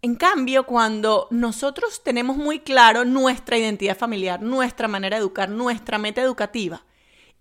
En 0.00 0.14
cambio, 0.14 0.64
cuando 0.64 1.26
nosotros 1.30 2.04
tenemos 2.04 2.36
muy 2.36 2.60
claro 2.60 3.04
nuestra 3.04 3.58
identidad 3.58 3.98
familiar, 3.98 4.40
nuestra 4.40 4.86
manera 4.86 5.16
de 5.16 5.22
educar, 5.22 5.48
nuestra 5.48 5.98
meta 5.98 6.22
educativa, 6.22 6.84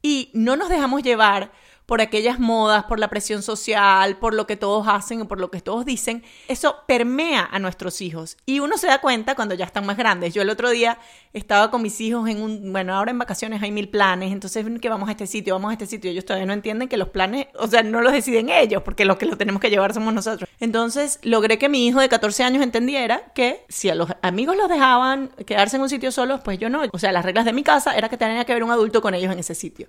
y 0.02 0.32
no 0.34 0.56
nos 0.56 0.70
dejamos 0.70 1.04
llevar 1.04 1.52
por 1.88 2.02
aquellas 2.02 2.38
modas, 2.38 2.84
por 2.84 3.00
la 3.00 3.08
presión 3.08 3.42
social, 3.42 4.18
por 4.18 4.34
lo 4.34 4.46
que 4.46 4.58
todos 4.58 4.88
hacen 4.90 5.22
o 5.22 5.28
por 5.28 5.40
lo 5.40 5.50
que 5.50 5.62
todos 5.62 5.86
dicen, 5.86 6.22
eso 6.50 6.76
permea 6.86 7.48
a 7.50 7.60
nuestros 7.60 8.02
hijos. 8.02 8.36
Y 8.46 8.60
uno 8.60 8.78
se 8.78 8.88
da 8.88 9.00
cuenta 9.00 9.36
cuando 9.36 9.56
ya 9.56 9.64
están 9.64 9.86
más 9.86 9.96
grandes. 9.96 10.34
Yo 10.34 10.42
el 10.42 10.50
otro 10.50 10.70
día 10.70 11.00
estaba 11.32 11.72
con 11.72 11.82
mis 11.82 12.02
hijos 12.02 12.30
en 12.30 12.42
un, 12.42 12.74
bueno, 12.74 12.94
ahora 12.94 13.12
en 13.12 13.18
vacaciones 13.18 13.64
hay 13.64 13.72
mil 13.72 13.88
planes, 13.88 14.34
entonces 14.34 14.66
que 14.82 14.90
vamos 14.90 15.08
a 15.08 15.14
este 15.14 15.28
sitio, 15.28 15.54
vamos 15.56 15.70
a 15.70 15.74
este 15.74 15.86
sitio. 15.86 16.12
Ellos 16.12 16.26
todavía 16.26 16.46
no 16.46 16.52
entienden 16.52 16.90
que 16.90 16.98
los 16.98 17.08
planes, 17.08 17.48
o 17.58 17.68
sea, 17.68 17.84
no 17.84 18.02
los 18.02 18.12
deciden 18.12 18.50
ellos, 18.50 18.84
porque 18.84 19.06
los 19.06 19.16
que 19.16 19.26
los 19.26 19.38
tenemos 19.38 19.62
que 19.62 19.70
llevar 19.70 19.94
somos 19.94 20.14
nosotros. 20.14 20.50
Entonces 20.60 21.20
logré 21.24 21.58
que 21.58 21.70
mi 21.70 21.88
hijo 21.88 22.02
de 22.02 22.10
14 22.10 22.44
años 22.44 22.64
entendiera 22.64 23.32
que 23.34 23.64
si 23.70 23.90
a 23.90 23.96
los 23.96 24.10
amigos 24.22 24.58
los 24.58 24.68
dejaban 24.68 25.30
quedarse 25.46 25.78
en 25.78 25.84
un 25.84 25.90
sitio 25.90 26.12
solos, 26.12 26.42
pues 26.44 26.60
yo 26.60 26.70
no. 26.70 26.82
O 26.92 27.00
sea, 27.00 27.14
las 27.14 27.24
reglas 27.24 27.46
de 27.46 27.54
mi 27.54 27.64
casa 27.64 27.96
era 27.96 28.10
que 28.10 28.18
tenía 28.18 28.44
que 28.44 28.52
haber 28.52 28.66
un 28.66 28.72
adulto 28.72 29.02
con 29.02 29.14
ellos 29.14 29.32
en 29.32 29.40
ese 29.40 29.56
sitio. 29.56 29.88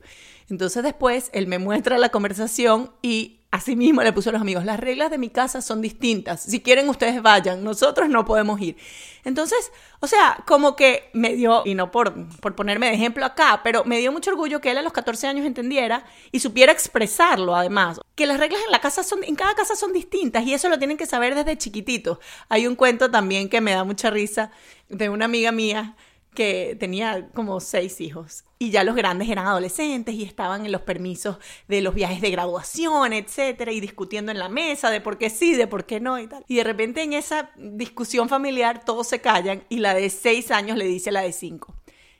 Entonces 0.49 0.85
después 0.85 1.31
él 1.33 1.49
me 1.49 1.59
muestra 1.59 1.88
la 1.97 2.11
conversación 2.11 2.91
y 3.01 3.39
Así 3.51 3.77
mismo 3.77 4.03
le 4.03 4.13
puso 4.13 4.29
a 4.29 4.35
los 4.35 4.43
amigos, 4.43 4.67
las 4.67 4.79
reglas 4.79 5.11
de 5.11 5.17
mi 5.17 5.31
casa 5.31 5.63
son 5.63 5.81
distintas. 5.81 6.43
Si 6.43 6.61
quieren 6.61 6.87
ustedes 6.91 7.23
vayan, 7.23 7.65
nosotros 7.65 8.11
no 8.11 8.27
podemos 8.27 8.61
ir. 8.61 8.77
Entonces, 9.25 9.73
o 10.01 10.07
sea, 10.07 10.45
como 10.47 10.77
que 10.77 11.09
me 11.15 11.35
dio, 11.35 11.63
y 11.65 11.75
no 11.75 11.91
por, 11.91 12.29
por 12.41 12.55
ponerme 12.55 12.89
de 12.89 12.95
ejemplo 12.95 13.25
acá, 13.25 13.63
pero 13.65 13.85
me 13.85 14.01
dio 14.01 14.13
mucho 14.13 14.33
orgullo 14.33 14.61
que 14.61 14.71
él 14.71 14.77
a 14.77 14.83
los 14.83 14.93
14 14.93 15.29
años 15.29 15.47
entendiera 15.47 16.05
y 16.31 16.41
supiera 16.41 16.73
expresarlo 16.73 17.57
además. 17.57 18.01
Que 18.17 18.27
las 18.27 18.39
reglas 18.39 18.61
en 18.67 18.71
la 18.71 18.83
casa 18.83 19.03
son, 19.03 19.25
en 19.25 19.35
cada 19.35 19.55
casa 19.55 19.77
son 19.77 19.95
distintas 19.95 20.45
y 20.45 20.53
eso 20.53 20.69
lo 20.69 20.79
tienen 20.79 20.99
que 20.99 21.07
saber 21.07 21.35
desde 21.35 21.57
chiquititos. 21.57 22.19
Hay 22.51 22.67
un 22.67 22.77
cuento 22.77 23.11
también 23.11 23.49
que 23.49 23.63
me 23.63 23.73
da 23.73 23.83
mucha 23.83 24.11
risa 24.11 24.51
de 24.91 25.09
una 25.09 25.25
amiga 25.25 25.53
mía 25.53 25.97
que 26.39 26.77
tenía 26.79 27.31
como 27.35 27.59
seis 27.59 28.01
hijos 28.01 28.45
y 28.61 28.71
ya 28.71 28.85
los 28.85 28.95
grandes 28.95 29.29
eran 29.29 29.49
adolescentes 29.49 30.15
y 30.15 30.23
estaban 30.23 30.65
en 30.65 30.71
los 30.71 30.83
permisos 30.83 31.39
de 31.67 31.81
los 31.81 31.97
viajes 31.97 32.21
de 32.21 32.31
graduación, 32.31 33.13
etcétera, 33.13 33.73
y 33.73 33.81
discutiendo 33.81 34.31
en 34.31 34.39
la 34.39 34.49
mesa 34.49 34.89
de 34.91 35.01
por 35.01 35.19
qué 35.19 35.31
sí, 35.31 35.57
de 35.57 35.67
por 35.67 35.85
qué 35.85 35.99
no 35.99 36.17
y 36.17 36.29
tal. 36.29 36.45
Y 36.47 36.55
de 36.55 36.63
repente 36.63 37.03
en 37.03 37.13
esa 37.13 37.51
discusión 37.57 38.29
familiar 38.29 38.85
todos 38.85 39.09
se 39.09 39.21
callan 39.21 39.65
y 39.69 39.79
la 39.79 39.95
de 39.95 40.11
seis 40.11 40.53
años 40.53 40.79
le 40.79 40.85
dice 40.85 41.11
a 41.11 41.15
la 41.15 41.23
de 41.23 41.33
cinco, 41.33 41.75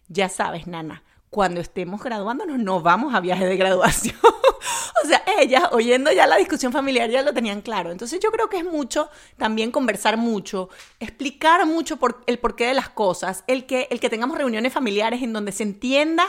ya 0.09 0.29
sabes, 0.29 0.67
nana, 0.67 1.05
cuando 1.31 1.61
estemos 1.61 2.03
graduándonos 2.03 2.59
no 2.59 2.81
vamos 2.81 3.15
a 3.15 3.21
viaje 3.21 3.47
de 3.47 3.57
graduación. 3.57 4.17
o 5.05 5.07
sea, 5.07 5.23
ellas 5.39 5.65
oyendo 5.73 6.11
ya 6.13 6.27
la 6.27 6.37
discusión 6.37 6.73
familiar 6.73 7.11
ya 7.11 7.23
lo 7.23 7.33
tenían 7.33 7.61
claro. 7.61 7.91
Entonces 7.91 8.21
yo 8.21 8.31
creo 8.31 8.49
que 8.49 8.59
es 8.59 8.65
mucho 8.65 9.11
también 9.37 9.71
conversar 9.71 10.17
mucho, 10.17 10.69
explicar 11.01 11.67
mucho 11.67 11.99
por 11.99 12.23
el 12.27 12.39
porqué 12.39 12.67
de 12.67 12.75
las 12.75 12.89
cosas, 12.89 13.45
el 13.47 13.67
que, 13.67 13.89
el 13.91 14.01
que 14.01 14.11
tengamos 14.11 14.39
reuniones 14.39 14.73
familiares 14.73 15.23
en 15.23 15.33
donde 15.33 15.53
se 15.53 15.63
entienda 15.63 16.25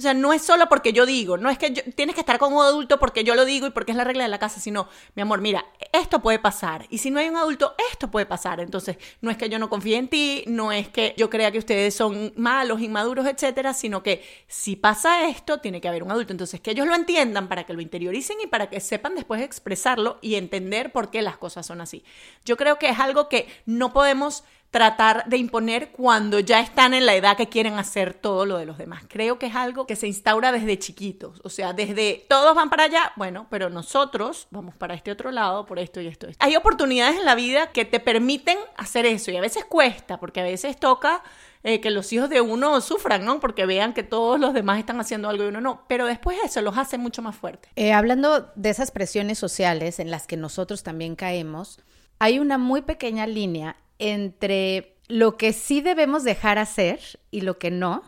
o 0.00 0.02
sea, 0.02 0.14
no 0.14 0.32
es 0.32 0.40
solo 0.40 0.66
porque 0.70 0.94
yo 0.94 1.04
digo, 1.04 1.36
no 1.36 1.50
es 1.50 1.58
que 1.58 1.70
tienes 1.70 2.14
que 2.14 2.22
estar 2.22 2.38
con 2.38 2.54
un 2.54 2.62
adulto 2.62 2.98
porque 2.98 3.22
yo 3.22 3.34
lo 3.34 3.44
digo 3.44 3.66
y 3.66 3.70
porque 3.70 3.92
es 3.92 3.98
la 3.98 4.04
regla 4.04 4.24
de 4.24 4.30
la 4.30 4.38
casa, 4.38 4.58
sino, 4.58 4.88
mi 5.14 5.20
amor, 5.20 5.42
mira, 5.42 5.66
esto 5.92 6.22
puede 6.22 6.38
pasar. 6.38 6.86
Y 6.88 6.96
si 6.96 7.10
no 7.10 7.20
hay 7.20 7.28
un 7.28 7.36
adulto, 7.36 7.74
esto 7.92 8.10
puede 8.10 8.24
pasar. 8.24 8.60
Entonces, 8.60 8.96
no 9.20 9.30
es 9.30 9.36
que 9.36 9.50
yo 9.50 9.58
no 9.58 9.68
confíe 9.68 9.98
en 9.98 10.08
ti, 10.08 10.42
no 10.46 10.72
es 10.72 10.88
que 10.88 11.12
yo 11.18 11.28
crea 11.28 11.52
que 11.52 11.58
ustedes 11.58 11.94
son 11.94 12.32
malos, 12.34 12.80
inmaduros, 12.80 13.26
etcétera, 13.26 13.74
sino 13.74 14.02
que 14.02 14.24
si 14.48 14.74
pasa 14.74 15.28
esto, 15.28 15.58
tiene 15.58 15.82
que 15.82 15.88
haber 15.88 16.02
un 16.02 16.10
adulto. 16.10 16.32
Entonces, 16.32 16.62
que 16.62 16.70
ellos 16.70 16.86
lo 16.86 16.94
entiendan 16.94 17.46
para 17.46 17.64
que 17.64 17.74
lo 17.74 17.82
interioricen 17.82 18.38
y 18.42 18.46
para 18.46 18.70
que 18.70 18.80
sepan 18.80 19.14
después 19.14 19.42
expresarlo 19.42 20.18
y 20.22 20.36
entender 20.36 20.92
por 20.92 21.10
qué 21.10 21.20
las 21.20 21.36
cosas 21.36 21.66
son 21.66 21.82
así. 21.82 22.04
Yo 22.46 22.56
creo 22.56 22.78
que 22.78 22.88
es 22.88 22.98
algo 22.98 23.28
que 23.28 23.48
no 23.66 23.92
podemos 23.92 24.44
tratar 24.70 25.24
de 25.26 25.36
imponer 25.36 25.90
cuando 25.90 26.38
ya 26.38 26.60
están 26.60 26.94
en 26.94 27.04
la 27.04 27.14
edad 27.14 27.36
que 27.36 27.48
quieren 27.48 27.74
hacer 27.74 28.14
todo 28.14 28.46
lo 28.46 28.56
de 28.56 28.66
los 28.66 28.78
demás. 28.78 29.04
Creo 29.08 29.38
que 29.38 29.46
es 29.46 29.56
algo 29.56 29.86
que 29.86 29.96
se 29.96 30.06
instaura 30.06 30.52
desde 30.52 30.78
chiquitos, 30.78 31.40
o 31.42 31.48
sea, 31.48 31.72
desde 31.72 32.24
todos 32.28 32.54
van 32.54 32.70
para 32.70 32.84
allá, 32.84 33.12
bueno, 33.16 33.46
pero 33.50 33.68
nosotros 33.68 34.46
vamos 34.50 34.76
para 34.76 34.94
este 34.94 35.10
otro 35.10 35.32
lado 35.32 35.66
por 35.66 35.78
esto 35.78 36.00
y 36.00 36.06
esto. 36.06 36.28
Hay 36.38 36.54
oportunidades 36.54 37.18
en 37.18 37.24
la 37.24 37.34
vida 37.34 37.72
que 37.72 37.84
te 37.84 37.98
permiten 37.98 38.58
hacer 38.76 39.06
eso 39.06 39.30
y 39.30 39.36
a 39.36 39.40
veces 39.40 39.64
cuesta, 39.64 40.20
porque 40.20 40.40
a 40.40 40.44
veces 40.44 40.78
toca 40.78 41.22
eh, 41.62 41.80
que 41.80 41.90
los 41.90 42.12
hijos 42.12 42.30
de 42.30 42.40
uno 42.40 42.80
sufran, 42.80 43.24
¿no? 43.24 43.40
Porque 43.40 43.66
vean 43.66 43.92
que 43.92 44.02
todos 44.02 44.38
los 44.38 44.54
demás 44.54 44.78
están 44.78 45.00
haciendo 45.00 45.28
algo 45.28 45.44
y 45.44 45.48
uno 45.48 45.60
no. 45.60 45.84
Pero 45.88 46.06
después 46.06 46.38
eso 46.44 46.62
los 46.62 46.78
hace 46.78 46.96
mucho 46.96 47.22
más 47.22 47.36
fuertes. 47.36 47.70
Eh, 47.76 47.92
hablando 47.92 48.50
de 48.54 48.70
esas 48.70 48.90
presiones 48.90 49.38
sociales 49.38 49.98
en 49.98 50.10
las 50.10 50.26
que 50.26 50.36
nosotros 50.36 50.82
también 50.82 51.16
caemos, 51.16 51.80
hay 52.18 52.38
una 52.38 52.56
muy 52.56 52.82
pequeña 52.82 53.26
línea 53.26 53.76
entre 54.00 54.96
lo 55.06 55.36
que 55.36 55.52
sí 55.52 55.80
debemos 55.80 56.24
dejar 56.24 56.58
hacer 56.58 57.00
y 57.30 57.42
lo 57.42 57.58
que 57.58 57.70
no, 57.70 58.02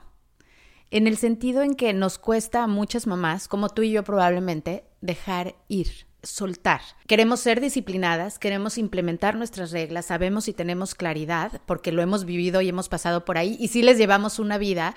en 0.91 1.07
el 1.07 1.17
sentido 1.17 1.63
en 1.63 1.75
que 1.75 1.93
nos 1.93 2.19
cuesta 2.19 2.65
a 2.65 2.67
muchas 2.67 3.07
mamás, 3.07 3.49
como 3.49 3.69
tú 3.69 3.83
y 3.83 3.93
yo 3.93 4.05
probablemente, 4.05 4.85
dejar 5.01 5.55
ir, 5.69 5.89
soltar. 6.23 6.81
Queremos 7.07 7.41
ser 7.41 7.61
disciplinadas, 7.61 8.39
queremos 8.39 8.79
implementar 8.79 9.37
nuestras 9.37 9.73
reglas, 9.73 10.07
sabemos 10.07 10.49
y 10.49 10.53
tenemos 10.53 10.95
claridad, 10.95 11.61
porque 11.67 11.93
lo 11.93 12.03
hemos 12.03 12.25
vivido 12.25 12.61
y 12.61 12.69
hemos 12.69 12.89
pasado 12.89 13.25
por 13.25 13.39
ahí, 13.39 13.57
y 13.59 13.69
sí 13.69 13.83
les 13.83 13.99
llevamos 13.99 14.39
una 14.39 14.59
vida, 14.59 14.95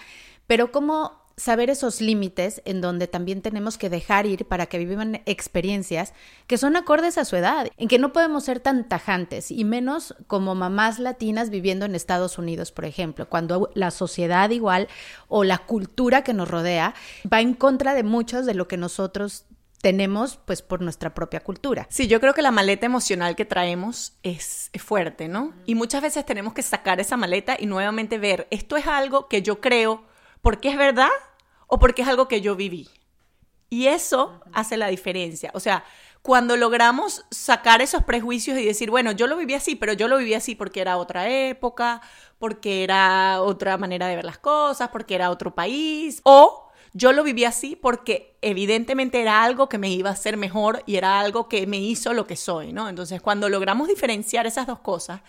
pero 0.48 0.72
como 0.72 1.25
saber 1.38 1.70
esos 1.70 2.00
límites 2.00 2.62
en 2.66 2.82
donde 2.82 3.08
también 3.08 3.42
tenemos 3.42 3.78
que 3.78 3.90
dejar 3.90 4.26
ir 4.26 4.46
para 4.46 4.68
que 4.68 4.78
vivan 4.78 5.22
experiencias 5.26 6.14
que 6.48 6.58
son 6.58 6.76
acordes 6.76 7.18
a 7.18 7.26
su 7.26 7.36
edad, 7.36 7.68
en 7.78 7.88
que 7.88 8.00
no 8.00 8.14
podemos 8.14 8.46
ser 8.46 8.60
tan 8.60 8.88
tajantes 8.88 9.52
y 9.52 9.64
menos 9.66 10.16
como 10.28 10.56
mamás 10.56 11.00
latinas 11.00 11.50
viviendo 11.50 11.86
en 11.86 11.96
Estados 11.96 12.38
Unidos, 12.38 12.72
por 12.72 12.86
ejemplo, 12.86 13.28
cuando 13.28 13.70
la 13.74 13.92
sociedad 13.92 14.50
igual 14.50 14.88
o 15.28 15.44
la 15.44 15.58
cultura 15.60 16.24
que 16.24 16.34
nos 16.34 16.50
rodea 16.50 16.96
va 17.32 17.42
en 17.42 17.54
contra 17.54 17.94
de 17.94 18.04
muchos 18.04 18.46
de 18.46 18.54
lo 18.54 18.68
que 18.68 18.78
nosotros 18.78 19.46
tenemos 19.82 20.38
pues 20.38 20.64
por 20.64 20.82
nuestra 20.82 21.14
propia 21.14 21.42
cultura. 21.42 21.86
Sí, 21.92 22.08
yo 22.08 22.20
creo 22.20 22.34
que 22.34 22.42
la 22.42 22.50
maleta 22.50 22.88
emocional 22.88 23.36
que 23.36 23.46
traemos 23.46 24.14
es, 24.24 24.72
fuerte, 24.80 25.28
¿no? 25.28 25.54
Y 25.68 25.76
muchas 25.76 26.02
veces 26.02 26.26
tenemos 26.26 26.54
que 26.54 26.64
sacar 26.64 27.00
esa 27.00 27.18
maleta 27.18 27.56
y 27.60 27.68
nuevamente 27.68 28.18
ver, 28.18 28.48
esto 28.50 28.78
es 28.78 28.88
algo 28.88 29.28
que 29.28 29.44
yo 29.44 29.62
creo 29.62 30.04
porque 30.46 30.70
es 30.70 30.78
verdad 30.78 31.10
o 31.66 31.80
porque 31.80 32.04
es 32.04 32.08
algo 32.08 32.28
que 32.28 32.40
yo 32.40 32.56
viví. 32.56 32.88
Y 33.72 33.88
eso 33.88 34.42
hace 34.54 34.78
la 34.78 34.90
diferencia. 34.90 35.50
O 35.56 35.60
sea, 35.60 35.84
cuando 36.22 36.56
logramos 36.56 37.26
sacar 37.32 37.82
esos 37.82 38.04
prejuicios 38.04 38.60
y 38.60 38.64
decir, 38.64 38.92
bueno, 38.92 39.12
yo 39.12 39.26
lo 39.26 39.38
viví 39.38 39.56
así, 39.56 39.76
pero 39.76 39.94
yo 39.94 40.08
lo 40.08 40.20
viví 40.20 40.36
así 40.36 40.54
porque 40.54 40.82
era 40.82 40.98
otra 40.98 41.28
época, 41.30 42.00
porque 42.38 42.84
era 42.84 43.42
otra 43.42 43.80
manera 43.80 44.06
de 44.06 44.18
ver 44.18 44.26
las 44.26 44.38
cosas, 44.38 44.90
porque 44.90 45.16
era 45.16 45.32
otro 45.32 45.56
país, 45.56 46.22
o 46.22 46.70
yo 46.94 47.12
lo 47.12 47.24
viví 47.24 47.44
así 47.44 47.76
porque 47.76 48.38
evidentemente 48.44 49.20
era 49.22 49.44
algo 49.44 49.68
que 49.68 49.80
me 49.80 49.90
iba 49.90 50.12
a 50.12 50.14
hacer 50.14 50.38
mejor 50.38 50.84
y 50.86 50.98
era 50.98 51.20
algo 51.20 51.50
que 51.50 51.66
me 51.66 51.80
hizo 51.80 52.14
lo 52.14 52.28
que 52.28 52.36
soy, 52.36 52.72
¿no? 52.72 52.88
Entonces, 52.88 53.20
cuando 53.20 53.50
logramos 53.50 53.88
diferenciar 53.88 54.46
esas 54.46 54.68
dos 54.68 54.78
cosas, 54.78 55.22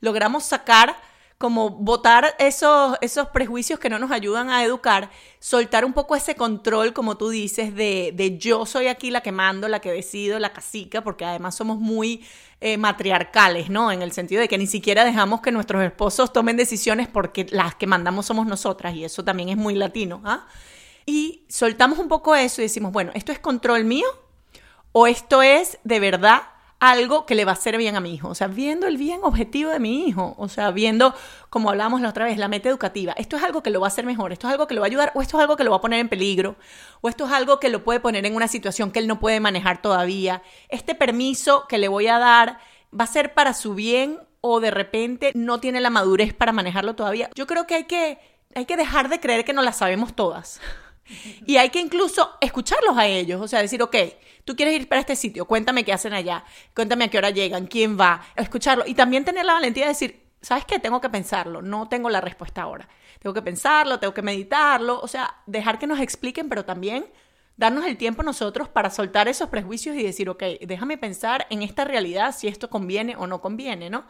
logramos 0.00 0.42
sacar 0.42 0.96
como 1.38 1.70
votar 1.70 2.34
esos, 2.38 2.96
esos 3.00 3.28
prejuicios 3.28 3.78
que 3.78 3.90
no 3.90 3.98
nos 3.98 4.10
ayudan 4.10 4.50
a 4.50 4.62
educar, 4.64 5.10
soltar 5.40 5.84
un 5.84 5.92
poco 5.92 6.16
ese 6.16 6.36
control, 6.36 6.92
como 6.92 7.16
tú 7.16 7.28
dices, 7.28 7.74
de, 7.74 8.12
de 8.14 8.38
yo 8.38 8.66
soy 8.66 8.86
aquí 8.86 9.10
la 9.10 9.20
que 9.20 9.32
mando, 9.32 9.68
la 9.68 9.80
que 9.80 9.90
decido, 9.90 10.38
la 10.38 10.52
casica, 10.52 11.02
porque 11.02 11.24
además 11.24 11.54
somos 11.54 11.78
muy 11.78 12.24
eh, 12.60 12.78
matriarcales, 12.78 13.68
¿no? 13.68 13.90
En 13.92 14.00
el 14.00 14.12
sentido 14.12 14.40
de 14.40 14.48
que 14.48 14.58
ni 14.58 14.66
siquiera 14.66 15.04
dejamos 15.04 15.40
que 15.40 15.52
nuestros 15.52 15.82
esposos 15.82 16.32
tomen 16.32 16.56
decisiones 16.56 17.08
porque 17.08 17.46
las 17.50 17.74
que 17.74 17.86
mandamos 17.86 18.26
somos 18.26 18.46
nosotras, 18.46 18.94
y 18.94 19.04
eso 19.04 19.24
también 19.24 19.48
es 19.48 19.56
muy 19.56 19.74
latino, 19.74 20.22
¿ah? 20.24 20.46
Y 21.04 21.44
soltamos 21.48 21.98
un 21.98 22.08
poco 22.08 22.34
eso 22.34 22.62
y 22.62 22.64
decimos, 22.64 22.92
bueno, 22.92 23.10
¿esto 23.14 23.32
es 23.32 23.38
control 23.38 23.84
mío? 23.84 24.06
¿O 24.92 25.06
esto 25.06 25.42
es 25.42 25.78
de 25.84 26.00
verdad 26.00 26.53
algo 26.80 27.24
que 27.24 27.34
le 27.34 27.44
va 27.44 27.52
a 27.52 27.54
hacer 27.54 27.76
bien 27.78 27.96
a 27.96 28.00
mi 28.00 28.14
hijo. 28.14 28.28
O 28.28 28.34
sea, 28.34 28.46
viendo 28.46 28.86
el 28.86 28.96
bien 28.96 29.20
objetivo 29.22 29.70
de 29.70 29.80
mi 29.80 30.06
hijo. 30.06 30.34
O 30.38 30.48
sea, 30.48 30.70
viendo, 30.70 31.14
como 31.50 31.70
hablamos 31.70 32.00
la 32.00 32.10
otra 32.10 32.26
vez, 32.26 32.36
la 32.38 32.48
meta 32.48 32.68
educativa. 32.68 33.14
Esto 33.16 33.36
es 33.36 33.42
algo 33.42 33.62
que 33.62 33.70
lo 33.70 33.80
va 33.80 33.86
a 33.86 33.88
hacer 33.88 34.04
mejor, 34.04 34.32
esto 34.32 34.46
es 34.46 34.52
algo 34.52 34.66
que 34.66 34.74
lo 34.74 34.80
va 34.80 34.86
a 34.86 34.88
ayudar, 34.88 35.12
o 35.14 35.22
esto 35.22 35.38
es 35.38 35.42
algo 35.42 35.56
que 35.56 35.64
lo 35.64 35.70
va 35.70 35.78
a 35.78 35.80
poner 35.80 36.00
en 36.00 36.08
peligro, 36.08 36.56
o 37.00 37.08
esto 37.08 37.26
es 37.26 37.32
algo 37.32 37.60
que 37.60 37.68
lo 37.68 37.84
puede 37.84 38.00
poner 38.00 38.26
en 38.26 38.36
una 38.36 38.48
situación 38.48 38.90
que 38.90 38.98
él 38.98 39.06
no 39.06 39.20
puede 39.20 39.40
manejar 39.40 39.80
todavía. 39.80 40.42
Este 40.68 40.94
permiso 40.94 41.66
que 41.68 41.78
le 41.78 41.88
voy 41.88 42.08
a 42.08 42.18
dar 42.18 42.58
va 42.98 43.04
a 43.04 43.08
ser 43.08 43.34
para 43.34 43.54
su 43.54 43.74
bien 43.74 44.20
o 44.40 44.60
de 44.60 44.70
repente 44.70 45.32
no 45.34 45.58
tiene 45.58 45.80
la 45.80 45.90
madurez 45.90 46.34
para 46.34 46.52
manejarlo 46.52 46.94
todavía. 46.94 47.30
Yo 47.34 47.46
creo 47.46 47.66
que 47.66 47.76
hay 47.76 47.84
que, 47.84 48.18
hay 48.54 48.66
que 48.66 48.76
dejar 48.76 49.08
de 49.08 49.20
creer 49.20 49.44
que 49.44 49.54
no 49.54 49.62
las 49.62 49.78
sabemos 49.78 50.14
todas. 50.14 50.60
Y 51.46 51.56
hay 51.56 51.70
que 51.70 51.80
incluso 51.80 52.36
escucharlos 52.40 52.96
a 52.96 53.06
ellos, 53.06 53.40
o 53.40 53.48
sea, 53.48 53.60
decir, 53.60 53.82
ok, 53.82 53.96
tú 54.44 54.56
quieres 54.56 54.74
ir 54.74 54.88
para 54.88 55.00
este 55.00 55.16
sitio, 55.16 55.46
cuéntame 55.46 55.84
qué 55.84 55.92
hacen 55.92 56.12
allá, 56.12 56.44
cuéntame 56.74 57.04
a 57.04 57.08
qué 57.08 57.18
hora 57.18 57.30
llegan, 57.30 57.66
quién 57.66 57.98
va, 57.98 58.22
escucharlo. 58.36 58.84
Y 58.86 58.94
también 58.94 59.24
tener 59.24 59.44
la 59.44 59.54
valentía 59.54 59.84
de 59.84 59.90
decir, 59.90 60.24
¿sabes 60.40 60.64
qué? 60.64 60.78
Tengo 60.78 61.00
que 61.00 61.08
pensarlo, 61.08 61.62
no 61.62 61.88
tengo 61.88 62.10
la 62.10 62.20
respuesta 62.20 62.62
ahora. 62.62 62.88
Tengo 63.20 63.34
que 63.34 63.42
pensarlo, 63.42 63.98
tengo 63.98 64.12
que 64.12 64.22
meditarlo, 64.22 65.00
o 65.00 65.08
sea, 65.08 65.42
dejar 65.46 65.78
que 65.78 65.86
nos 65.86 66.00
expliquen, 66.00 66.48
pero 66.48 66.64
también 66.64 67.06
darnos 67.56 67.86
el 67.86 67.96
tiempo 67.96 68.22
nosotros 68.22 68.68
para 68.68 68.90
soltar 68.90 69.28
esos 69.28 69.48
prejuicios 69.48 69.96
y 69.96 70.02
decir, 70.02 70.28
ok, 70.28 70.42
déjame 70.62 70.98
pensar 70.98 71.46
en 71.50 71.62
esta 71.62 71.84
realidad 71.84 72.34
si 72.36 72.48
esto 72.48 72.68
conviene 72.68 73.16
o 73.16 73.26
no 73.26 73.40
conviene, 73.40 73.90
¿no? 73.90 74.04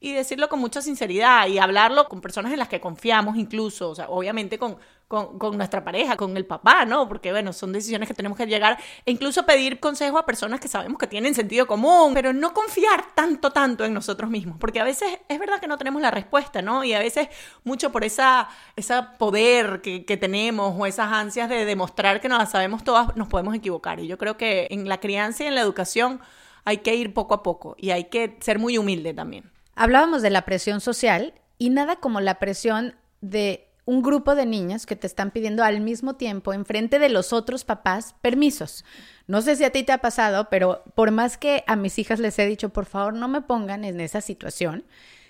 Y 0.00 0.12
decirlo 0.12 0.48
con 0.48 0.60
mucha 0.60 0.80
sinceridad 0.80 1.46
y 1.48 1.58
hablarlo 1.58 2.08
con 2.08 2.20
personas 2.20 2.52
en 2.52 2.58
las 2.58 2.68
que 2.68 2.80
confiamos 2.80 3.36
incluso, 3.36 3.90
o 3.90 3.94
sea, 3.94 4.08
obviamente 4.08 4.58
con, 4.58 4.78
con, 5.08 5.56
nuestra 5.56 5.82
pareja, 5.82 6.16
con 6.16 6.36
el 6.36 6.44
papá, 6.46 6.84
¿no? 6.84 7.08
Porque 7.08 7.32
bueno, 7.32 7.52
son 7.52 7.72
decisiones 7.72 8.06
que 8.06 8.14
tenemos 8.14 8.36
que 8.36 8.46
llegar 8.46 8.78
e 9.06 9.10
incluso 9.10 9.44
pedir 9.44 9.80
consejo 9.80 10.18
a 10.18 10.26
personas 10.26 10.60
que 10.60 10.68
sabemos 10.68 10.98
que 10.98 11.06
tienen 11.06 11.34
sentido 11.34 11.66
común, 11.66 12.12
pero 12.14 12.32
no 12.32 12.52
confiar 12.52 13.14
tanto, 13.14 13.50
tanto 13.50 13.84
en 13.84 13.94
nosotros 13.94 14.30
mismos, 14.30 14.58
porque 14.58 14.80
a 14.80 14.84
veces 14.84 15.18
es 15.28 15.38
verdad 15.38 15.60
que 15.60 15.66
no 15.66 15.78
tenemos 15.78 16.02
la 16.02 16.10
respuesta, 16.10 16.62
¿no? 16.62 16.84
Y 16.84 16.92
a 16.92 16.98
veces 16.98 17.28
mucho 17.64 17.90
por 17.90 18.04
esa, 18.04 18.48
esa 18.76 19.12
poder 19.18 19.80
que, 19.80 20.04
que 20.04 20.16
tenemos 20.16 20.74
o 20.78 20.86
esas 20.86 21.10
ansias 21.10 21.48
de 21.48 21.64
demostrar 21.64 22.20
que 22.20 22.28
nos 22.28 22.38
las 22.38 22.50
sabemos 22.50 22.84
todas, 22.84 23.16
nos 23.16 23.28
podemos 23.28 23.54
equivocar. 23.54 23.98
Y 24.00 24.06
yo 24.06 24.18
creo 24.18 24.36
que 24.36 24.68
en 24.70 24.88
la 24.88 25.00
crianza 25.00 25.44
y 25.44 25.46
en 25.46 25.54
la 25.54 25.62
educación 25.62 26.20
hay 26.64 26.78
que 26.78 26.94
ir 26.94 27.14
poco 27.14 27.34
a 27.34 27.42
poco 27.42 27.74
y 27.78 27.90
hay 27.90 28.04
que 28.04 28.36
ser 28.40 28.58
muy 28.58 28.76
humilde 28.76 29.14
también. 29.14 29.57
Hablábamos 29.80 30.22
de 30.22 30.30
la 30.30 30.42
presión 30.44 30.80
social 30.80 31.34
y 31.56 31.70
nada 31.70 31.94
como 31.94 32.20
la 32.20 32.40
presión 32.40 32.96
de 33.20 33.68
un 33.84 34.02
grupo 34.02 34.34
de 34.34 34.44
niñas 34.44 34.86
que 34.86 34.96
te 34.96 35.06
están 35.06 35.30
pidiendo 35.30 35.62
al 35.62 35.80
mismo 35.80 36.16
tiempo, 36.16 36.52
enfrente 36.52 36.98
de 36.98 37.08
los 37.08 37.32
otros 37.32 37.64
papás, 37.64 38.16
permisos. 38.20 38.84
No 39.28 39.40
sé 39.40 39.54
si 39.54 39.62
a 39.62 39.70
ti 39.70 39.84
te 39.84 39.92
ha 39.92 39.98
pasado, 39.98 40.48
pero 40.50 40.82
por 40.96 41.12
más 41.12 41.38
que 41.38 41.62
a 41.68 41.76
mis 41.76 41.96
hijas 42.00 42.18
les 42.18 42.36
he 42.40 42.46
dicho, 42.46 42.70
por 42.70 42.86
favor, 42.86 43.14
no 43.14 43.28
me 43.28 43.40
pongan 43.40 43.84
en 43.84 44.00
esa 44.00 44.20
situación, 44.20 44.84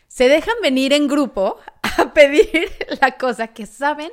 se 0.06 0.30
dejan 0.30 0.56
venir 0.62 0.94
en 0.94 1.08
grupo 1.08 1.58
a 1.98 2.14
pedir 2.14 2.70
la 3.02 3.18
cosa 3.18 3.48
que 3.48 3.66
saben 3.66 4.10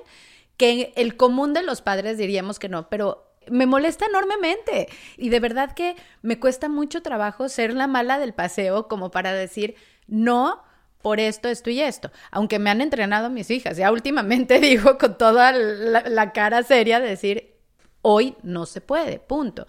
que 0.58 0.92
el 0.98 1.16
común 1.16 1.54
de 1.54 1.64
los 1.64 1.82
padres 1.82 2.18
diríamos 2.18 2.60
que 2.60 2.68
no, 2.68 2.90
pero 2.90 3.26
me 3.50 3.66
molesta 3.66 4.06
enormemente. 4.06 4.90
Y 5.18 5.30
de 5.30 5.40
verdad 5.40 5.74
que 5.74 5.96
me 6.22 6.40
cuesta 6.40 6.70
mucho 6.70 7.02
trabajo 7.02 7.48
ser 7.48 7.74
la 7.74 7.88
mala 7.88 8.20
del 8.20 8.34
paseo 8.34 8.88
como 8.88 9.12
para 9.12 9.34
decir, 9.34 9.76
no 10.08 10.64
por 11.06 11.20
esto, 11.20 11.50
esto 11.50 11.70
y 11.70 11.82
esto. 11.82 12.12
Aunque 12.32 12.58
me 12.58 12.72
han 12.72 12.82
entrenado 12.82 13.30
mis 13.30 13.52
hijas. 13.52 13.78
Ya 13.78 13.92
últimamente 13.92 14.60
digo 14.60 14.98
con 14.98 15.20
toda 15.20 15.52
la, 15.52 16.34
cara 16.34 16.64
seria 16.64 17.00
decir, 17.00 17.54
hoy 18.02 18.36
no 18.42 18.66
se 18.66 18.82
puede, 18.82 19.20
punto. 19.20 19.68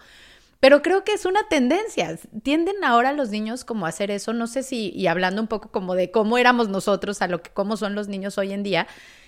Pero 0.59 0.81
creo 0.81 1.03
que 1.03 1.13
es 1.13 1.25
una 1.25 1.47
tendencia. 1.47 2.17
Tienden 2.41 2.83
ahora 2.83 3.13
los 3.13 3.29
niños 3.29 3.65
como 3.65 3.85
a 3.85 3.89
hacer 3.89 4.09
eso. 4.09 4.33
No 4.33 4.47
sé 4.47 4.63
si, 4.63 4.89
y 4.95 5.05
hablando 5.05 5.39
un 5.39 5.47
poco 5.47 5.69
como 5.71 5.93
de 5.93 6.09
cómo 6.09 6.39
éramos 6.39 6.69
nosotros 6.69 7.21
a 7.21 7.27
lo 7.27 7.43
que 7.43 7.51
cómo 7.51 7.77
son 7.77 7.93
los 7.93 8.07
niños 8.07 8.39
hoy 8.39 8.51
en 8.51 8.63
día, 8.63 8.87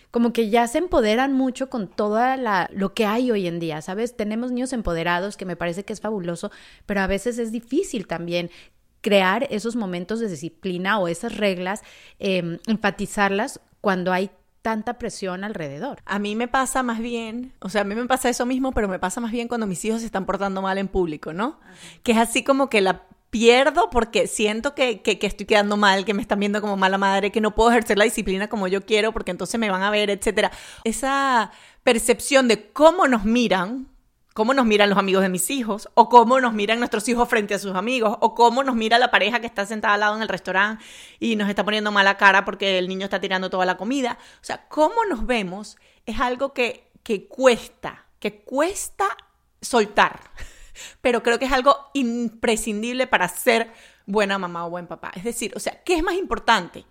como 0.09 0.33
que 0.33 0.49
ya 0.49 0.67
se 0.67 0.79
empoderan 0.79 1.33
mucho 1.33 1.69
con 1.69 1.87
toda 1.87 2.37
lo 2.71 2.93
que 2.95 3.05
hay 3.05 3.29
hoy 3.29 3.45
en 3.45 3.59
día, 3.59 3.83
¿sabes? 3.83 4.17
Tenemos 4.17 4.51
niños 4.51 4.73
empoderados 4.73 5.37
que 5.37 5.45
me 5.45 5.55
parece 5.55 5.85
que 5.85 5.93
es 5.93 6.01
fabuloso, 6.01 6.51
pero 6.87 7.01
a 7.01 7.07
veces 7.07 7.37
es 7.37 7.51
difícil 7.51 8.07
también 8.07 8.49
crear 9.01 9.47
esos 9.49 9.75
momentos 9.75 10.19
de 10.19 10.27
disciplina 10.27 10.99
o 10.99 11.07
esas 11.07 11.37
reglas, 11.37 11.81
em, 12.19 12.59
enfatizarlas 12.67 13.59
cuando 13.81 14.11
hay 14.11 14.31
tanta 14.61 14.97
presión 14.97 15.43
alrededor. 15.43 16.01
A 16.05 16.19
mí 16.19 16.35
me 16.35 16.47
pasa 16.47 16.83
más 16.83 16.99
bien, 16.99 17.53
o 17.59 17.69
sea, 17.69 17.81
a 17.81 17.83
mí 17.85 17.95
me 17.95 18.05
pasa 18.05 18.29
eso 18.29 18.45
mismo, 18.45 18.71
pero 18.71 18.87
me 18.87 18.99
pasa 18.99 19.21
más 19.21 19.31
bien 19.31 19.47
cuando 19.47 19.67
mis 19.67 19.83
hijos 19.85 20.01
se 20.01 20.05
están 20.05 20.25
portando 20.25 20.61
mal 20.61 20.77
en 20.77 20.87
público, 20.87 21.33
¿no? 21.33 21.59
Que 22.03 22.11
es 22.11 22.17
así 22.17 22.43
como 22.43 22.69
que 22.69 22.81
la 22.81 23.03
pierdo 23.29 23.89
porque 23.89 24.27
siento 24.27 24.73
que, 24.75 25.01
que, 25.01 25.19
que, 25.19 25.27
estoy 25.27 25.45
quedando 25.45 25.77
mal, 25.77 26.03
que 26.03 26.13
me 26.13 26.21
están 26.21 26.39
viendo 26.39 26.61
como 26.61 26.77
mala 26.77 26.97
madre, 26.97 27.31
que 27.31 27.41
no 27.41 27.55
puedo 27.55 27.69
ejercer 27.69 27.97
la 27.97 28.03
disciplina 28.03 28.47
como 28.49 28.67
yo 28.67 28.85
quiero 28.85 29.13
porque 29.13 29.31
entonces 29.31 29.59
me 29.59 29.69
van 29.69 29.83
a 29.83 29.91
ver, 29.91 30.09
etcétera. 30.09 30.51
Esa 30.83 31.51
percepción 31.83 32.47
de 32.47 32.71
cómo 32.71 33.07
nos 33.07 33.25
miran 33.25 33.87
cómo 34.39 34.53
nos 34.53 34.65
miran 34.65 34.87
los 34.89 34.97
amigos 34.97 35.21
de 35.21 35.27
mis 35.27 35.49
hijos, 35.49 35.89
o 35.95 36.07
cómo 36.07 36.39
nos 36.39 36.53
miran 36.53 36.79
nuestros 36.79 37.05
hijos 37.09 37.27
frente 37.27 37.55
a 37.55 37.59
sus 37.59 37.75
amigos, 37.75 38.15
o 38.21 38.35
cómo 38.35 38.63
nos 38.63 38.73
mira 38.73 38.97
la 38.97 39.11
pareja 39.11 39.41
que 39.41 39.47
está 39.47 39.65
sentada 39.65 39.95
al 39.95 39.99
lado 39.99 40.15
en 40.15 40.21
el 40.21 40.29
restaurante 40.29 40.81
y 41.19 41.35
nos 41.35 41.49
está 41.49 41.65
poniendo 41.65 41.91
mala 41.91 42.15
cara 42.15 42.45
porque 42.45 42.77
el 42.77 42.87
niño 42.87 43.03
está 43.03 43.19
tirando 43.19 43.49
toda 43.49 43.65
la 43.65 43.75
comida. 43.75 44.17
O 44.35 44.45
sea, 44.45 44.65
cómo 44.69 45.03
nos 45.09 45.25
vemos 45.25 45.75
es 46.05 46.21
algo 46.21 46.53
que, 46.53 46.89
que 47.03 47.27
cuesta, 47.27 48.05
que 48.21 48.39
cuesta 48.39 49.07
soltar, 49.59 50.21
pero 51.01 51.21
creo 51.21 51.37
que 51.37 51.43
es 51.43 51.51
algo 51.51 51.75
imprescindible 51.93 53.07
para 53.07 53.27
ser 53.27 53.73
buena 54.05 54.37
mamá 54.37 54.65
o 54.65 54.69
buen 54.69 54.87
papá. 54.87 55.11
Es 55.15 55.25
decir, 55.25 55.51
o 55.53 55.59
sea, 55.59 55.83
¿qué 55.83 55.95
es 55.95 56.01
más 56.01 56.15
importante? 56.15 56.85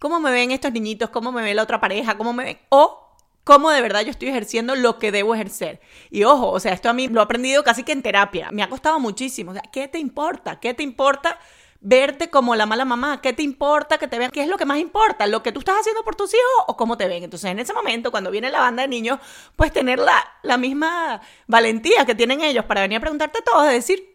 ¿Cómo 0.00 0.18
me 0.18 0.32
ven 0.32 0.50
estos 0.50 0.72
niñitos? 0.72 1.10
¿Cómo 1.10 1.30
me 1.30 1.42
ve 1.44 1.54
la 1.54 1.62
otra 1.62 1.78
pareja? 1.78 2.18
¿Cómo 2.18 2.32
me 2.32 2.42
ven? 2.42 2.58
O 2.68 3.09
cómo 3.50 3.70
de 3.70 3.82
verdad 3.82 4.02
yo 4.02 4.12
estoy 4.12 4.28
ejerciendo 4.28 4.76
lo 4.76 5.00
que 5.00 5.10
debo 5.10 5.34
ejercer. 5.34 5.80
Y 6.08 6.22
ojo, 6.22 6.52
o 6.52 6.60
sea, 6.60 6.72
esto 6.72 6.88
a 6.88 6.92
mí 6.92 7.08
lo 7.08 7.18
he 7.20 7.24
aprendido 7.24 7.64
casi 7.64 7.82
que 7.82 7.90
en 7.90 8.00
terapia. 8.00 8.50
Me 8.52 8.62
ha 8.62 8.68
costado 8.68 9.00
muchísimo. 9.00 9.50
O 9.50 9.54
sea, 9.54 9.64
¿qué 9.72 9.88
te 9.88 9.98
importa? 9.98 10.60
¿Qué 10.60 10.72
te 10.72 10.84
importa? 10.84 11.36
verte 11.82 12.28
como 12.28 12.54
la 12.56 12.66
mala 12.66 12.84
mamá, 12.84 13.22
¿qué 13.22 13.32
te 13.32 13.42
importa 13.42 13.96
que 13.96 14.06
te 14.06 14.18
vean? 14.18 14.30
¿Qué 14.30 14.42
es 14.42 14.48
lo 14.48 14.58
que 14.58 14.66
más 14.66 14.78
importa? 14.78 15.26
¿Lo 15.26 15.42
que 15.42 15.50
tú 15.50 15.60
estás 15.60 15.76
haciendo 15.80 16.04
por 16.04 16.14
tus 16.14 16.34
hijos 16.34 16.64
o 16.66 16.76
cómo 16.76 16.98
te 16.98 17.08
ven? 17.08 17.24
Entonces, 17.24 17.50
en 17.50 17.58
ese 17.58 17.72
momento, 17.72 18.10
cuando 18.10 18.30
viene 18.30 18.50
la 18.50 18.60
banda 18.60 18.82
de 18.82 18.88
niños, 18.88 19.18
pues 19.56 19.72
tener 19.72 19.98
la, 19.98 20.22
la 20.42 20.58
misma 20.58 21.22
valentía 21.46 22.04
que 22.04 22.14
tienen 22.14 22.42
ellos 22.42 22.66
para 22.66 22.82
venir 22.82 22.98
a 22.98 23.00
preguntarte 23.00 23.40
todo, 23.42 23.62
de 23.62 23.72
decir, 23.72 24.09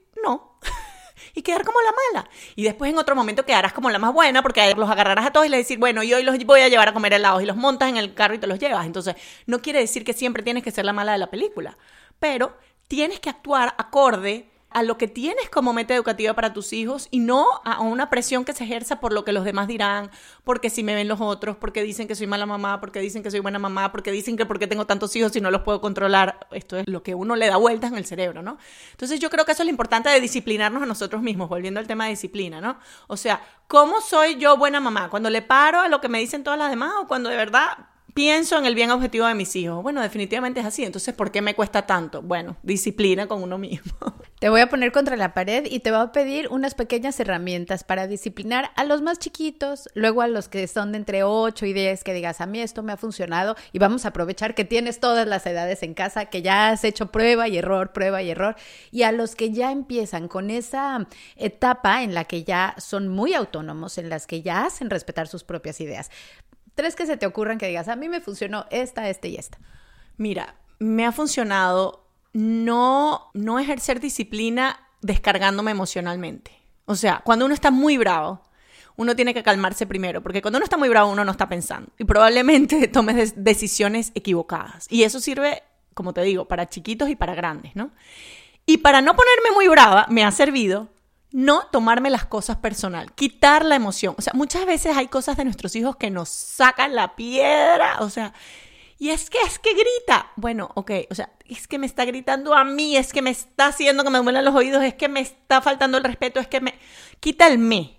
y 1.36 1.42
quedar 1.42 1.64
como 1.64 1.80
la 1.82 1.92
mala. 1.92 2.30
Y 2.56 2.64
después 2.64 2.90
en 2.90 2.98
otro 2.98 3.16
momento 3.16 3.46
quedarás 3.46 3.74
como 3.74 3.90
la 3.90 4.00
más 4.00 4.14
buena 4.14 4.42
porque 4.42 4.74
los 4.76 4.90
agarrarás 4.90 5.28
a 5.28 5.32
todos 5.32 5.46
y 5.46 5.50
le 5.50 5.58
decir, 5.58 5.78
bueno, 5.78 6.02
y 6.02 6.14
hoy 6.14 6.24
los 6.24 6.38
voy 6.46 6.62
a 6.62 6.70
llevar 6.70 6.88
a 6.88 6.94
comer 6.94 7.14
helados 7.14 7.44
y 7.44 7.46
los 7.46 7.58
montas 7.58 7.90
en 7.90 7.98
el 7.98 8.14
carro 8.14 8.34
y 8.34 8.40
te 8.40 8.48
los 8.48 8.58
llevas. 8.58 8.86
Entonces, 8.86 9.16
no 9.46 9.62
quiere 9.62 9.80
decir 9.80 10.04
que 10.04 10.14
siempre 10.14 10.42
tienes 10.42 10.64
que 10.64 10.72
ser 10.72 10.86
la 10.86 10.94
mala 10.94 11.12
de 11.12 11.18
la 11.18 11.30
película, 11.30 11.78
pero 12.20 12.58
tienes 12.88 13.20
que 13.20 13.30
actuar 13.30 13.76
acorde 13.78 14.50
a 14.76 14.84
lo 14.84 14.98
que 14.98 15.08
tienes 15.08 15.50
como 15.50 15.72
meta 15.72 15.96
educativa 15.96 16.34
para 16.34 16.52
tus 16.52 16.74
hijos 16.74 17.08
y 17.10 17.20
no 17.20 17.48
a 17.64 17.80
una 17.80 18.10
presión 18.10 18.44
que 18.44 18.52
se 18.52 18.66
ejerza 18.66 19.00
por 19.00 19.14
lo 19.14 19.24
que 19.24 19.32
los 19.32 19.46
demás 19.46 19.70
dirán, 19.70 20.12
porque 20.44 20.70
si 20.70 20.84
me 20.84 20.94
ven 20.94 21.08
los 21.08 21.22
otros, 21.22 21.56
porque 21.56 21.82
dicen 21.82 22.10
que 22.10 22.16
soy 22.16 22.28
mala 22.28 22.46
mamá, 22.46 22.82
porque 22.82 23.00
dicen 23.00 23.24
que 23.24 23.32
soy 23.32 23.40
buena 23.40 23.58
mamá, 23.58 23.94
porque 23.94 24.12
dicen 24.12 24.36
que 24.36 24.46
porque 24.46 24.68
tengo 24.68 24.86
tantos 24.86 25.16
hijos 25.16 25.34
y 25.38 25.40
no 25.40 25.50
los 25.50 25.62
puedo 25.62 25.80
controlar. 25.80 26.46
Esto 26.52 26.76
es 26.76 26.90
lo 26.90 27.04
que 27.04 27.16
uno 27.16 27.38
le 27.38 27.48
da 27.48 27.56
vueltas 27.56 27.94
en 27.94 27.98
el 27.98 28.06
cerebro, 28.06 28.42
¿no? 28.42 28.58
Entonces 28.92 29.22
yo 29.22 29.30
creo 29.30 29.46
que 29.46 29.54
eso 29.54 29.64
es 29.64 29.68
lo 29.68 29.72
importante 29.72 30.10
de 30.10 30.20
disciplinarnos 30.20 30.84
a 30.84 30.86
nosotros 30.86 31.22
mismos, 31.22 31.48
volviendo 31.48 31.80
al 31.80 31.88
tema 31.88 32.04
de 32.04 32.10
disciplina, 32.10 32.60
¿no? 32.60 32.78
O 33.08 33.16
sea, 33.16 33.42
¿cómo 33.70 34.02
soy 34.02 34.36
yo 34.36 34.58
buena 34.58 34.82
mamá? 34.82 35.10
Cuando 35.10 35.30
le 35.30 35.42
paro 35.42 35.80
a 35.80 35.88
lo 35.88 36.02
que 36.02 36.10
me 36.10 36.20
dicen 36.20 36.44
todas 36.44 36.60
las 36.60 36.70
demás 36.70 36.92
o 37.00 37.08
cuando 37.08 37.30
de 37.30 37.38
verdad 37.38 37.78
pienso 38.16 38.58
en 38.58 38.66
el 38.66 38.76
bien 38.76 38.92
objetivo 38.92 39.28
de 39.28 39.36
mis 39.36 39.56
hijos. 39.58 39.84
Bueno, 39.84 40.02
definitivamente 40.02 40.62
es 40.62 40.66
así. 40.66 40.86
Entonces, 40.86 41.14
¿por 41.14 41.32
qué 41.32 41.42
me 41.42 41.54
cuesta 41.54 41.86
tanto? 41.86 42.22
Bueno, 42.22 42.56
disciplina 42.64 43.28
con 43.28 43.44
uno 43.44 43.58
mismo. 43.58 43.92
Te 44.40 44.50
voy 44.50 44.62
a 44.62 44.70
poner 44.70 44.92
contra 44.92 45.18
la 45.18 45.34
pared 45.34 45.66
y 45.70 45.80
te 45.80 45.92
voy 45.92 46.02
a 46.02 46.12
pedir 46.12 46.50
unas 46.50 46.76
pequeñas 46.76 47.20
herramientas 47.20 47.84
para 47.84 48.06
disciplinar 48.06 48.70
a 48.76 48.84
los 48.84 49.02
más 49.02 49.18
chiquitos, 49.18 49.90
luego 49.96 50.22
a 50.22 50.28
los 50.28 50.50
que 50.50 50.68
son 50.68 50.92
de 50.92 50.98
entre 51.00 51.24
8 51.24 51.66
y 51.66 51.74
10, 51.74 52.04
que 52.04 52.14
digas, 52.14 52.42
a 52.42 52.46
mí 52.46 52.60
esto 52.60 52.84
me 52.84 52.92
ha 52.92 52.98
funcionado 52.98 53.56
y 53.72 53.80
vamos 53.80 54.06
a 54.06 54.10
aprovechar 54.10 54.54
que 54.54 54.66
tienes 54.66 55.00
todas 55.00 55.26
las 55.26 55.46
edades 55.46 55.82
en 55.84 55.94
casa, 55.94 56.26
que 56.26 56.42
ya 56.42 56.70
has 56.70 56.84
hecho 56.84 57.12
prueba 57.12 57.48
y 57.48 57.58
error, 57.58 57.94
prueba 57.94 58.22
y 58.22 58.30
error, 58.30 58.56
y 58.92 59.04
a 59.04 59.14
los 59.14 59.36
que 59.36 59.52
ya 59.52 59.72
empiezan 59.72 60.28
con 60.28 60.52
esa 60.52 61.08
etapa 61.38 62.04
en 62.04 62.14
la 62.14 62.26
que 62.26 62.44
ya 62.44 62.76
son 62.78 63.08
muy 63.08 63.34
autónomos, 63.34 63.98
en 63.98 64.10
las 64.10 64.28
que 64.28 64.42
ya 64.42 64.66
hacen 64.66 64.90
respetar 64.90 65.28
sus 65.28 65.44
propias 65.46 65.80
ideas. 65.80 66.12
Tres 66.76 66.96
que 66.96 67.06
se 67.06 67.18
te 67.18 67.26
ocurran 67.26 67.58
que 67.58 67.68
digas, 67.68 67.88
a 67.88 67.96
mí 67.96 68.10
me 68.10 68.22
funcionó 68.22 68.66
esta, 68.70 69.10
este 69.10 69.30
y 69.30 69.38
esta. 69.38 69.58
Mira, 70.18 70.56
me 70.80 71.06
ha 71.06 71.12
funcionado 71.12 72.06
no, 72.34 73.32
no 73.34 73.60
ejercer 73.60 74.00
disciplina 74.00 74.80
descargándome 75.02 75.72
emocionalmente. 75.72 76.52
O 76.86 76.96
sea, 76.96 77.22
cuando 77.24 77.46
uno 77.46 77.54
está 77.54 77.72
muy 77.72 77.98
bravo, 77.98 78.42
uno 78.98 79.16
tiene 79.16 79.34
que 79.34 79.44
calmarse 79.44 79.86
primero, 79.86 80.22
porque 80.22 80.42
cuando 80.42 80.58
uno 80.58 80.64
está 80.64 80.78
muy 80.78 80.90
bravo 80.90 81.12
uno 81.12 81.26
no 81.26 81.32
está 81.32 81.50
pensando 81.50 81.92
y 81.98 82.04
probablemente 82.06 82.88
tomes 82.90 83.34
decisiones 83.44 84.12
equivocadas. 84.16 84.88
Y 84.90 85.04
eso 85.04 85.20
sirve, 85.20 85.64
como 85.94 86.14
te 86.14 86.22
digo, 86.22 86.48
para 86.48 86.68
chiquitos 86.68 87.10
y 87.10 87.16
para 87.16 87.36
grandes, 87.36 87.76
¿no? 87.76 87.92
Y 88.66 88.78
para 88.78 89.02
no 89.02 89.16
ponerme 89.16 89.52
muy 89.54 89.68
brava, 89.68 90.08
me 90.10 90.24
ha 90.24 90.32
servido 90.32 90.90
no 91.32 91.68
tomarme 91.68 92.10
las 92.10 92.26
cosas 92.26 92.58
personal, 92.58 93.14
quitar 93.14 93.66
la 93.66 93.76
emoción. 93.76 94.16
O 94.18 94.22
sea, 94.22 94.34
muchas 94.34 94.66
veces 94.66 94.96
hay 94.96 95.08
cosas 95.08 95.38
de 95.38 95.44
nuestros 95.44 95.76
hijos 95.76 95.96
que 95.98 96.10
nos 96.10 96.30
sacan 96.30 96.96
la 96.96 97.16
piedra, 97.16 97.98
o 98.00 98.10
sea, 98.10 98.34
y 98.98 99.10
es 99.10 99.30
que 99.30 99.38
es 99.46 99.60
que 99.60 99.74
grita. 99.74 100.32
Bueno, 100.36 100.72
ok, 100.76 100.92
o 101.10 101.16
sea, 101.16 101.32
es 101.46 101.68
que 101.68 101.78
me 101.78 101.86
está 101.86 102.06
gritando 102.06 102.54
a 102.54 102.64
mí, 102.64 102.96
es 102.96 103.12
que 103.12 103.22
me 103.22 103.30
está 103.30 103.68
haciendo 103.68 104.04
que 104.04 104.10
me 104.10 104.20
duelen 104.20 104.46
los 104.46 104.56
oídos, 104.56 104.84
es 104.84 104.94
que 104.94 105.10
me 105.10 105.20
está 105.20 105.62
faltando 105.62 105.98
el 105.98 106.04
respeto, 106.04 106.40
es 106.40 106.48
que 106.48 106.62
me... 106.62 106.76
Quita 107.20 107.48
el 107.48 107.58
me, 107.58 107.98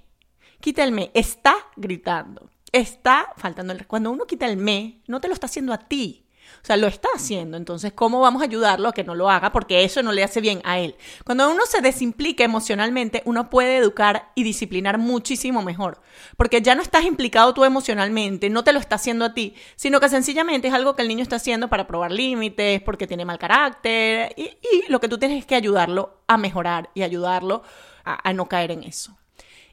quita 0.60 0.84
el 0.84 0.92
me, 0.92 1.10
está 1.14 1.54
gritando, 1.76 2.50
está 2.72 3.32
faltando 3.36 3.72
el... 3.72 3.86
Cuando 3.86 4.10
uno 4.10 4.26
quita 4.26 4.46
el 4.46 4.56
me, 4.56 5.02
no 5.06 5.20
te 5.20 5.28
lo 5.28 5.34
está 5.34 5.46
haciendo 5.46 5.72
a 5.72 5.78
ti, 5.78 6.25
o 6.62 6.66
sea, 6.66 6.76
lo 6.76 6.88
está 6.88 7.08
haciendo. 7.14 7.56
Entonces, 7.56 7.92
¿cómo 7.92 8.20
vamos 8.20 8.42
a 8.42 8.46
ayudarlo 8.46 8.88
a 8.88 8.92
que 8.92 9.04
no 9.04 9.14
lo 9.14 9.30
haga? 9.30 9.52
Porque 9.52 9.84
eso 9.84 10.02
no 10.02 10.12
le 10.12 10.24
hace 10.24 10.40
bien 10.40 10.60
a 10.64 10.78
él. 10.78 10.96
Cuando 11.24 11.50
uno 11.50 11.62
se 11.66 11.80
desimplica 11.80 12.42
emocionalmente, 12.44 13.22
uno 13.24 13.50
puede 13.50 13.76
educar 13.76 14.32
y 14.34 14.42
disciplinar 14.42 14.98
muchísimo 14.98 15.62
mejor. 15.62 16.00
Porque 16.36 16.62
ya 16.62 16.74
no 16.74 16.82
estás 16.82 17.04
implicado 17.04 17.54
tú 17.54 17.64
emocionalmente, 17.64 18.50
no 18.50 18.64
te 18.64 18.72
lo 18.72 18.80
está 18.80 18.96
haciendo 18.96 19.24
a 19.24 19.34
ti, 19.34 19.54
sino 19.76 20.00
que 20.00 20.08
sencillamente 20.08 20.68
es 20.68 20.74
algo 20.74 20.96
que 20.96 21.02
el 21.02 21.08
niño 21.08 21.22
está 21.22 21.36
haciendo 21.36 21.68
para 21.68 21.86
probar 21.86 22.10
límites, 22.10 22.82
porque 22.82 23.06
tiene 23.06 23.24
mal 23.24 23.38
carácter. 23.38 24.34
Y, 24.36 24.56
lo 24.88 25.00
que 25.00 25.08
tú 25.08 25.18
tienes 25.18 25.38
es 25.38 25.46
que 25.46 25.54
ayudarlo 25.54 26.20
a 26.26 26.36
mejorar 26.36 26.90
y 26.94 27.02
ayudarlo 27.02 27.62
a, 28.04 28.28
a 28.28 28.32
no 28.32 28.48
caer 28.48 28.72
en 28.72 28.82
eso. 28.82 29.16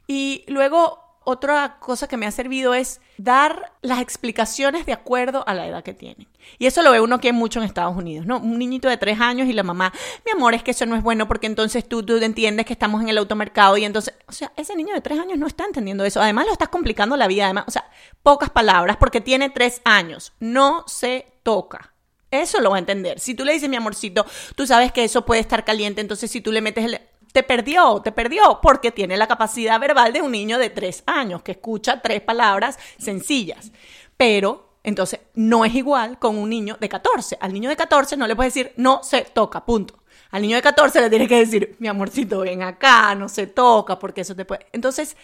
Y 0.06 0.44
luego 0.48 1.03
otra 1.24 1.78
cosa 1.80 2.08
que 2.08 2.16
me 2.16 2.26
ha 2.26 2.30
servido 2.30 2.74
es 2.74 3.00
dar 3.16 3.72
las 3.82 4.00
explicaciones 4.00 4.86
de 4.86 4.92
acuerdo 4.92 5.46
a 5.46 5.54
la 5.54 5.66
edad 5.66 5.82
que 5.82 5.94
tienen. 5.94 6.28
Y 6.58 6.66
eso 6.66 6.82
lo 6.82 6.90
ve 6.90 7.00
uno 7.00 7.20
que 7.20 7.32
mucho 7.32 7.60
en 7.60 7.64
Estados 7.64 7.96
Unidos, 7.96 8.26
¿no? 8.26 8.38
Un 8.38 8.58
niñito 8.58 8.88
de 8.88 8.96
tres 8.96 9.20
años 9.20 9.48
y 9.48 9.52
la 9.52 9.62
mamá, 9.62 9.92
mi 10.24 10.32
amor, 10.32 10.54
es 10.54 10.62
que 10.62 10.72
eso 10.72 10.86
no 10.86 10.96
es 10.96 11.02
bueno 11.02 11.26
porque 11.26 11.46
entonces 11.46 11.88
tú, 11.88 12.02
tú 12.04 12.16
entiendes 12.16 12.66
que 12.66 12.72
estamos 12.72 13.02
en 13.02 13.08
el 13.08 13.18
automercado 13.18 13.76
y 13.76 13.84
entonces, 13.84 14.14
o 14.26 14.32
sea, 14.32 14.52
ese 14.56 14.76
niño 14.76 14.94
de 14.94 15.00
tres 15.00 15.18
años 15.18 15.38
no 15.38 15.46
está 15.46 15.64
entendiendo 15.64 16.04
eso. 16.04 16.20
Además, 16.20 16.46
lo 16.46 16.52
estás 16.52 16.68
complicando 16.68 17.16
la 17.16 17.26
vida, 17.26 17.44
además, 17.44 17.64
o 17.66 17.70
sea, 17.70 17.88
pocas 18.22 18.50
palabras 18.50 18.96
porque 18.98 19.20
tiene 19.20 19.50
tres 19.50 19.80
años. 19.84 20.32
No 20.40 20.84
se 20.86 21.26
toca. 21.42 21.94
Eso 22.30 22.60
lo 22.60 22.70
va 22.70 22.76
a 22.76 22.80
entender. 22.80 23.20
Si 23.20 23.34
tú 23.34 23.44
le 23.44 23.52
dices, 23.52 23.68
mi 23.68 23.76
amorcito, 23.76 24.26
tú 24.56 24.66
sabes 24.66 24.90
que 24.90 25.04
eso 25.04 25.24
puede 25.24 25.40
estar 25.40 25.64
caliente, 25.64 26.00
entonces 26.00 26.30
si 26.30 26.40
tú 26.40 26.50
le 26.50 26.60
metes 26.60 26.84
el 26.84 27.00
te 27.34 27.42
perdió, 27.42 28.00
te 28.00 28.12
perdió, 28.12 28.60
porque 28.62 28.92
tiene 28.92 29.16
la 29.16 29.26
capacidad 29.26 29.80
verbal 29.80 30.12
de 30.12 30.22
un 30.22 30.30
niño 30.30 30.56
de 30.56 30.70
tres 30.70 31.02
años 31.04 31.42
que 31.42 31.50
escucha 31.50 32.00
tres 32.00 32.20
palabras 32.20 32.78
sencillas. 32.96 33.72
Pero 34.16 34.76
entonces 34.84 35.18
no 35.34 35.64
es 35.64 35.74
igual 35.74 36.20
con 36.20 36.38
un 36.38 36.48
niño 36.48 36.76
de 36.78 36.88
14. 36.88 37.36
Al 37.40 37.52
niño 37.52 37.68
de 37.68 37.76
14 37.76 38.16
no 38.16 38.28
le 38.28 38.36
puedes 38.36 38.54
decir 38.54 38.72
no 38.76 39.02
se 39.02 39.22
toca, 39.22 39.64
punto. 39.64 39.98
Al 40.30 40.42
niño 40.42 40.54
de 40.54 40.62
14 40.62 41.00
le 41.00 41.10
tienes 41.10 41.26
que 41.26 41.40
decir, 41.40 41.74
mi 41.80 41.88
amorcito, 41.88 42.38
ven 42.38 42.62
acá, 42.62 43.16
no 43.16 43.28
se 43.28 43.48
toca, 43.48 43.98
porque 43.98 44.20
eso 44.20 44.36
te 44.36 44.44
puede. 44.44 44.68
Entonces, 44.70 45.16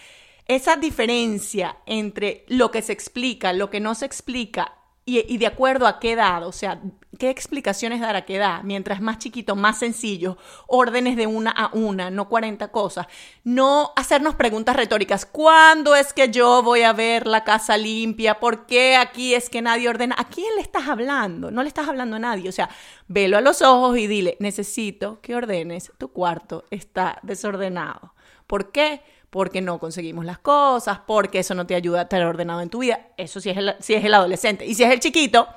esa 0.46 0.74
diferencia 0.74 1.76
entre 1.86 2.44
lo 2.48 2.72
que 2.72 2.82
se 2.82 2.92
explica, 2.92 3.52
lo 3.52 3.70
que 3.70 3.78
no 3.78 3.94
se 3.94 4.06
explica 4.06 4.79
y, 5.18 5.38
de 5.38 5.46
acuerdo 5.46 5.86
a 5.86 5.98
qué 5.98 6.12
edad, 6.12 6.46
o 6.46 6.52
sea, 6.52 6.80
qué 7.18 7.30
explicaciones 7.30 8.00
dar 8.00 8.16
a 8.16 8.24
qué 8.24 8.36
edad, 8.36 8.62
mientras 8.62 9.00
más 9.00 9.18
chiquito, 9.18 9.56
más 9.56 9.78
sencillo, 9.78 10.38
órdenes 10.66 11.16
de 11.16 11.26
una 11.26 11.50
a 11.50 11.70
una, 11.74 12.10
no 12.10 12.28
40 12.28 12.68
cosas, 12.68 13.06
no 13.44 13.92
hacernos 13.96 14.34
preguntas 14.34 14.76
retóricas, 14.76 15.26
¿cuándo 15.26 15.94
es 15.94 16.12
que 16.12 16.30
yo 16.30 16.62
voy 16.62 16.82
a 16.82 16.92
ver 16.92 17.26
la 17.26 17.44
casa 17.44 17.76
limpia? 17.76 18.40
¿Por 18.40 18.66
qué 18.66 18.96
aquí 18.96 19.34
es 19.34 19.50
que 19.50 19.62
nadie 19.62 19.88
ordena? 19.88 20.14
¿A 20.18 20.28
quién 20.28 20.54
le 20.56 20.62
estás 20.62 20.88
hablando? 20.88 21.50
No 21.50 21.62
le 21.62 21.68
estás 21.68 21.88
hablando 21.88 22.16
a 22.16 22.20
nadie, 22.20 22.48
o 22.48 22.52
sea, 22.52 22.70
velo 23.08 23.36
a 23.36 23.40
los 23.40 23.62
ojos 23.62 23.98
y 23.98 24.06
dile, 24.06 24.36
necesito 24.38 25.20
que 25.20 25.34
ordenes, 25.34 25.92
tu 25.98 26.12
cuarto 26.12 26.64
está 26.70 27.18
desordenado. 27.22 28.14
¿Por 28.46 28.72
qué? 28.72 29.02
Porque 29.30 29.60
no 29.60 29.78
conseguimos 29.78 30.24
las 30.24 30.38
cosas, 30.38 31.00
porque 31.06 31.38
eso 31.38 31.54
no 31.54 31.66
te 31.66 31.74
ayuda 31.74 32.00
a 32.00 32.02
estar 32.02 32.22
ordenado 32.22 32.60
en 32.60 32.68
tu 32.68 32.80
vida. 32.80 33.08
Eso 33.16 33.40
sí 33.40 33.50
es 33.50 33.56
el, 33.56 33.68
es 33.68 33.88
el 33.88 34.14
adolescente. 34.14 34.66
Y 34.66 34.74
si 34.74 34.82
es 34.82 34.90
el 34.90 35.00
chiquito, 35.00 35.48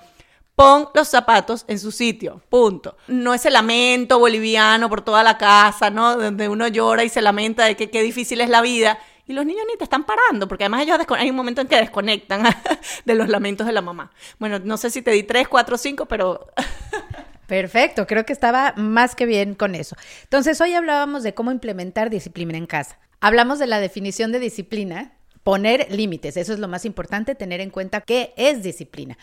pon 0.55 0.87
los 0.93 1.07
zapatos 1.07 1.65
en 1.67 1.79
su 1.79 1.91
sitio, 1.91 2.41
punto. 2.49 2.95
No 3.07 3.33
ese 3.33 3.49
lamento 3.49 4.19
boliviano 4.19 4.89
por 4.89 5.01
toda 5.01 5.23
la 5.23 5.37
casa, 5.37 5.89
¿no? 5.89 6.15
Donde 6.15 6.47
uno 6.47 6.67
llora 6.67 7.03
y 7.03 7.09
se 7.09 7.21
lamenta 7.21 7.65
de 7.65 7.75
que 7.75 7.89
qué 7.89 8.01
difícil 8.01 8.41
es 8.41 8.49
la 8.49 8.61
vida. 8.61 8.99
Y 9.25 9.33
los 9.33 9.45
niños 9.45 9.63
ni 9.71 9.77
te 9.77 9.85
están 9.85 10.03
parando, 10.03 10.47
porque 10.47 10.65
además 10.65 10.83
ellos 10.83 10.99
hay 11.17 11.29
un 11.29 11.35
momento 11.35 11.61
en 11.61 11.67
que 11.67 11.77
desconectan 11.77 12.43
de 13.05 13.15
los 13.15 13.29
lamentos 13.29 13.65
de 13.65 13.73
la 13.73 13.81
mamá. 13.81 14.11
Bueno, 14.37 14.59
no 14.59 14.77
sé 14.77 14.89
si 14.89 15.01
te 15.01 15.11
di 15.11 15.23
tres, 15.23 15.47
cuatro, 15.47 15.77
cinco, 15.77 16.05
pero... 16.05 16.47
Perfecto, 17.47 18.07
creo 18.07 18.25
que 18.25 18.33
estaba 18.33 18.73
más 18.77 19.15
que 19.15 19.25
bien 19.25 19.53
con 19.53 19.75
eso. 19.75 19.95
Entonces, 20.23 20.59
hoy 20.61 20.73
hablábamos 20.73 21.23
de 21.23 21.33
cómo 21.33 21.51
implementar 21.51 22.09
disciplina 22.09 22.57
en 22.57 22.65
casa. 22.65 22.97
Hablamos 23.25 23.57
de 23.57 23.67
la 23.67 23.79
definición 23.79 24.33
de 24.33 24.39
disciplina, 24.39 25.13
poner 25.45 25.87
límites, 25.89 26.35
eso 26.35 26.51
es 26.51 26.59
lo 26.59 26.67
más 26.67 26.83
importante, 26.83 27.35
tener 27.35 27.61
en 27.61 27.69
cuenta 27.69 28.01
qué 28.01 28.33
es 28.35 28.63
disciplina. 28.63 29.17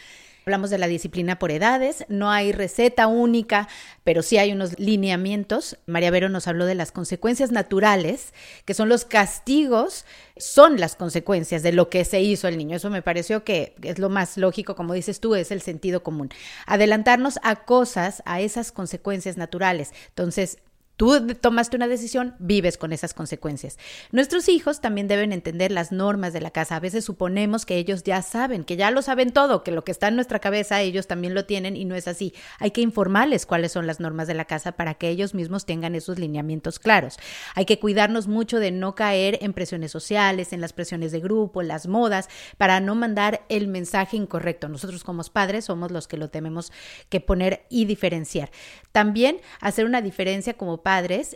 Hablamos 0.47 0.71
de 0.71 0.79
la 0.79 0.89
disciplina 0.89 1.39
por 1.39 1.51
edades, 1.51 2.07
no 2.09 2.31
hay 2.31 2.53
receta 2.53 3.09
única, 3.09 3.69
pero 4.03 4.23
sí 4.23 4.39
hay 4.39 4.53
unos 4.53 4.79
lineamientos. 4.79 5.77
María 5.85 6.11
Vero 6.11 6.31
nos 6.31 6.49
habló 6.49 6.65
de 6.65 6.75
las 6.75 6.93
consecuencias 6.93 7.53
naturales, 7.53 8.33
que 8.65 8.73
son 8.73 8.89
los 8.89 9.05
castigos, 9.05 10.07
son 10.39 10.81
las 10.81 10.97
consecuencias 10.97 11.63
de 11.63 11.73
lo 11.73 11.91
que 11.91 12.07
se 12.07 12.23
hizo 12.23 12.49
el 12.49 12.57
niño. 12.57 12.77
Eso 12.77 12.89
me 12.89 13.03
pareció 13.03 13.45
que 13.45 13.75
es 13.83 13.99
lo 13.99 14.09
más 14.09 14.39
lógico, 14.39 14.77
como 14.77 14.95
dices 14.95 15.21
tú, 15.21 15.35
es 15.35 15.51
el 15.51 15.61
sentido 15.61 16.03
común. 16.03 16.31
Adelantarnos 16.65 17.39
a 17.43 17.67
cosas, 17.67 18.23
a 18.25 18.41
esas 18.41 18.73
consecuencias 18.73 19.37
naturales. 19.37 19.93
Entonces, 20.09 20.57
Tú 21.01 21.19
tomaste 21.41 21.79
una 21.79 21.89
decisión, 21.89 22.35
vives 22.39 22.77
con 22.77 22.93
esas 22.93 23.15
consecuencias. 23.15 23.79
Nuestros 24.13 24.51
hijos 24.51 24.83
también 24.83 25.09
deben 25.09 25.33
entender 25.33 25.73
las 25.73 25.93
normas 25.93 26.35
de 26.35 26.43
la 26.43 26.51
casa. 26.51 26.77
A 26.77 26.81
veces 26.81 27.07
suponemos 27.07 27.65
que 27.65 27.79
ellos 27.79 28.03
ya 28.03 28.21
saben, 28.21 28.65
que 28.65 28.77
ya 28.77 28.91
lo 28.91 29.01
saben 29.01 29.33
todo, 29.33 29.65
que 29.65 29.71
lo 29.71 29.83
que 29.83 29.93
está 29.93 30.09
en 30.09 30.17
nuestra 30.17 30.41
cabeza 30.41 30.83
ellos 30.83 31.07
también 31.07 31.33
lo 31.33 31.47
tienen 31.47 31.75
y 31.75 31.87
no 31.87 31.95
es 31.95 32.07
así. 32.07 32.35
Hay 32.59 32.73
que 32.73 32.83
informarles 32.83 33.47
cuáles 33.47 33.73
son 33.73 33.87
las 33.87 33.99
normas 33.99 34.27
de 34.27 34.35
la 34.35 34.45
casa 34.45 34.73
para 34.73 34.93
que 34.93 35.09
ellos 35.09 35.33
mismos 35.33 35.65
tengan 35.65 35.95
esos 35.95 36.19
lineamientos 36.19 36.79
claros. 36.79 37.17
Hay 37.55 37.65
que 37.65 37.79
cuidarnos 37.79 38.29
mucho 38.29 38.59
de 38.59 38.71
no 38.71 38.95
caer 38.95 39.39
en 39.41 39.55
presiones 39.55 39.91
sociales, 39.91 40.53
en 40.53 40.61
las 40.61 40.75
presiones 40.75 41.13
de 41.13 41.21
grupo, 41.21 41.63
en 41.63 41.69
las 41.69 41.87
modas, 41.87 42.29
para 42.59 42.79
no 42.81 42.95
mandar 42.95 43.47
el 43.49 43.69
mensaje 43.69 44.19
incorrecto. 44.19 44.69
Nosotros 44.69 45.03
como 45.03 45.23
padres 45.33 45.65
somos 45.65 45.93
los 45.93 46.07
que 46.09 46.19
lo 46.19 46.29
tenemos 46.29 46.73
que 47.09 47.23
poner 47.23 47.65
y 47.71 47.87
diferenciar. 47.87 48.51
También 48.93 49.41
hacer 49.63 49.87
una 49.87 50.03
diferencia 50.03 50.55
como 50.55 50.83
padres 50.83 50.90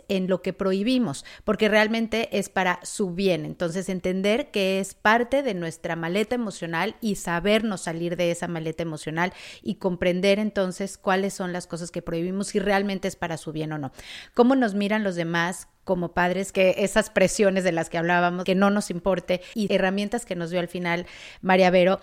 en 0.07 0.27
lo 0.27 0.41
que 0.41 0.53
prohibimos, 0.53 1.23
porque 1.43 1.69
realmente 1.69 2.37
es 2.37 2.49
para 2.49 2.79
su 2.83 3.11
bien. 3.11 3.45
Entonces, 3.45 3.87
entender 3.89 4.51
que 4.51 4.79
es 4.79 4.93
parte 4.93 5.43
de 5.43 5.53
nuestra 5.53 5.95
maleta 5.95 6.35
emocional 6.35 6.95
y 6.99 7.15
sabernos 7.15 7.81
salir 7.81 8.17
de 8.17 8.31
esa 8.31 8.47
maleta 8.47 8.83
emocional 8.83 9.33
y 9.61 9.75
comprender 9.75 10.39
entonces 10.39 10.97
cuáles 10.97 11.33
son 11.33 11.53
las 11.53 11.67
cosas 11.67 11.91
que 11.91 12.01
prohibimos 12.01 12.47
si 12.47 12.59
realmente 12.59 13.07
es 13.07 13.15
para 13.15 13.37
su 13.37 13.51
bien 13.51 13.71
o 13.71 13.77
no. 13.77 13.91
Cómo 14.33 14.55
nos 14.55 14.75
miran 14.75 15.03
los 15.03 15.15
demás, 15.15 15.67
como 15.85 16.13
padres, 16.13 16.51
que 16.51 16.75
esas 16.79 17.09
presiones 17.09 17.63
de 17.63 17.71
las 17.71 17.89
que 17.89 17.97
hablábamos, 17.97 18.43
que 18.43 18.55
no 18.55 18.71
nos 18.71 18.89
importe 18.89 19.41
y 19.53 19.71
herramientas 19.73 20.25
que 20.25 20.35
nos 20.35 20.49
dio 20.49 20.59
al 20.59 20.67
final 20.67 21.05
María 21.41 21.69
Vero, 21.69 21.99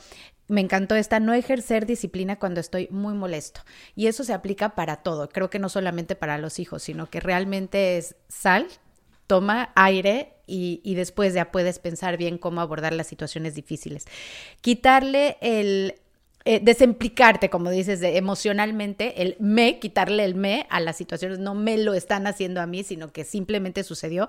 me 0.52 0.60
encantó 0.60 0.96
esta 0.96 1.18
no 1.18 1.32
ejercer 1.32 1.86
disciplina 1.86 2.38
cuando 2.38 2.60
estoy 2.60 2.86
muy 2.90 3.14
molesto. 3.14 3.62
Y 3.96 4.06
eso 4.06 4.22
se 4.22 4.34
aplica 4.34 4.74
para 4.74 4.96
todo. 4.96 5.30
Creo 5.30 5.48
que 5.48 5.58
no 5.58 5.70
solamente 5.70 6.14
para 6.14 6.36
los 6.36 6.58
hijos, 6.58 6.82
sino 6.82 7.08
que 7.08 7.20
realmente 7.20 7.96
es 7.96 8.16
sal, 8.28 8.68
toma 9.26 9.72
aire 9.76 10.34
y, 10.46 10.82
y, 10.84 10.94
después 10.94 11.32
ya 11.32 11.50
puedes 11.50 11.78
pensar 11.78 12.18
bien 12.18 12.36
cómo 12.36 12.60
abordar 12.60 12.92
las 12.92 13.06
situaciones 13.06 13.54
difíciles. 13.54 14.04
Quitarle 14.60 15.38
el, 15.40 15.94
eh, 16.44 16.60
desemplicarte, 16.62 17.50
como 17.50 17.70
dices, 17.70 18.00
de, 18.00 18.16
emocionalmente, 18.16 19.22
el 19.22 19.36
me, 19.38 19.78
quitarle 19.78 20.24
el 20.24 20.34
me 20.34 20.66
a 20.70 20.80
las 20.80 20.96
situaciones, 20.96 21.38
no 21.38 21.54
me 21.54 21.78
lo 21.78 21.94
están 21.94 22.26
haciendo 22.26 22.60
a 22.60 22.66
mí, 22.66 22.82
sino 22.82 23.12
que 23.12 23.24
simplemente 23.24 23.84
sucedió. 23.84 24.28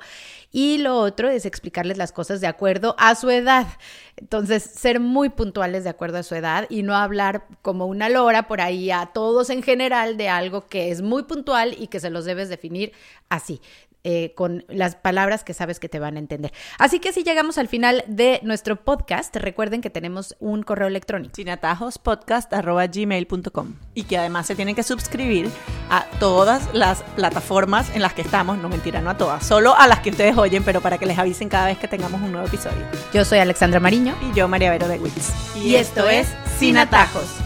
Y 0.52 0.78
lo 0.78 0.98
otro 0.98 1.30
es 1.30 1.46
explicarles 1.46 1.98
las 1.98 2.12
cosas 2.12 2.42
de 2.42 2.48
acuerdo 2.48 2.96
a 3.00 3.16
su 3.16 3.30
edad. 3.30 3.68
Entonces, 4.16 4.64
ser 4.64 5.00
muy 5.00 5.30
puntuales 5.30 5.84
de 5.84 5.90
acuerdo 5.90 6.20
a 6.20 6.24
su 6.24 6.36
edad 6.36 6.68
y 6.70 6.84
no 6.84 6.96
hablar 6.96 7.46
como 7.62 7.88
una 7.88 8.10
lora 8.10 8.48
por 8.48 8.62
ahí 8.62 8.92
a 8.92 9.08
todos 9.08 9.50
en 9.50 9.64
general 9.64 10.18
de 10.18 10.30
algo 10.30 10.68
que 10.68 10.92
es 10.92 11.02
muy 11.02 11.24
puntual 11.24 11.76
y 11.80 11.88
que 11.88 12.00
se 12.00 12.10
los 12.10 12.26
debes 12.26 12.50
definir 12.50 12.94
así. 13.30 13.60
Eh, 14.06 14.34
con 14.36 14.66
las 14.68 14.98
palabras 14.98 15.46
que 15.46 15.54
sabes 15.54 15.80
que 15.80 15.88
te 15.88 15.98
van 15.98 16.18
a 16.18 16.20
entender. 16.20 16.52
Así 16.78 17.00
que 17.00 17.14
si 17.14 17.24
llegamos 17.24 17.58
al 17.58 17.70
final 17.70 18.04
de 18.06 18.42
nuestro 18.44 18.76
podcast, 18.76 19.34
recuerden 19.38 19.80
que 19.80 19.90
tenemos 19.90 20.36
un 20.42 20.64
correo 20.64 20.90
electrónico. 20.90 21.34
sinatajospodcast.gmail.com 21.36 23.76
Y 23.94 24.04
que 24.04 24.18
además 24.18 24.48
se 24.48 24.56
tienen 24.56 24.76
que 24.76 24.84
suscribir 24.84 25.50
a 25.90 26.04
todas 26.20 26.68
las 26.74 27.02
plataformas 27.16 27.96
en 27.96 28.02
las 28.02 28.14
que 28.14 28.24
estamos. 28.24 28.58
No 28.58 28.68
mentira, 28.68 29.00
no 29.00 29.10
a 29.10 29.18
todas, 29.18 29.46
solo 29.46 29.74
a 29.74 29.88
las 29.88 30.02
que 30.02 30.10
ustedes 30.10 30.38
oyen, 30.38 30.64
pero 30.64 30.82
para 30.82 30.98
que 30.98 31.06
les 31.06 31.18
avisen 31.18 31.48
cada 31.48 31.68
vez 31.68 31.78
que 31.78 31.88
tengamos 31.88 32.22
un 32.22 32.34
nuevo 32.34 32.46
episodio. 32.46 32.86
Yo 33.14 33.24
soy 33.24 33.40
Alexandra 33.40 33.80
Mariño. 33.80 34.18
Y 34.22 34.34
yo, 34.36 34.50
María 34.50 34.70
Vero 34.70 34.90
de 34.90 35.00
Wix. 35.00 35.32
Y, 35.56 35.76
esto 35.76 36.10
es 36.10 36.28
Sin 36.60 36.78
Atajos. 36.78 37.38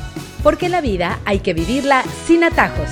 Porque 0.42 0.70
la 0.70 0.82
vida 0.82 1.20
hay 1.26 1.42
que 1.42 1.54
vivirla 1.54 2.04
sin 2.26 2.44
atajos. 2.44 2.90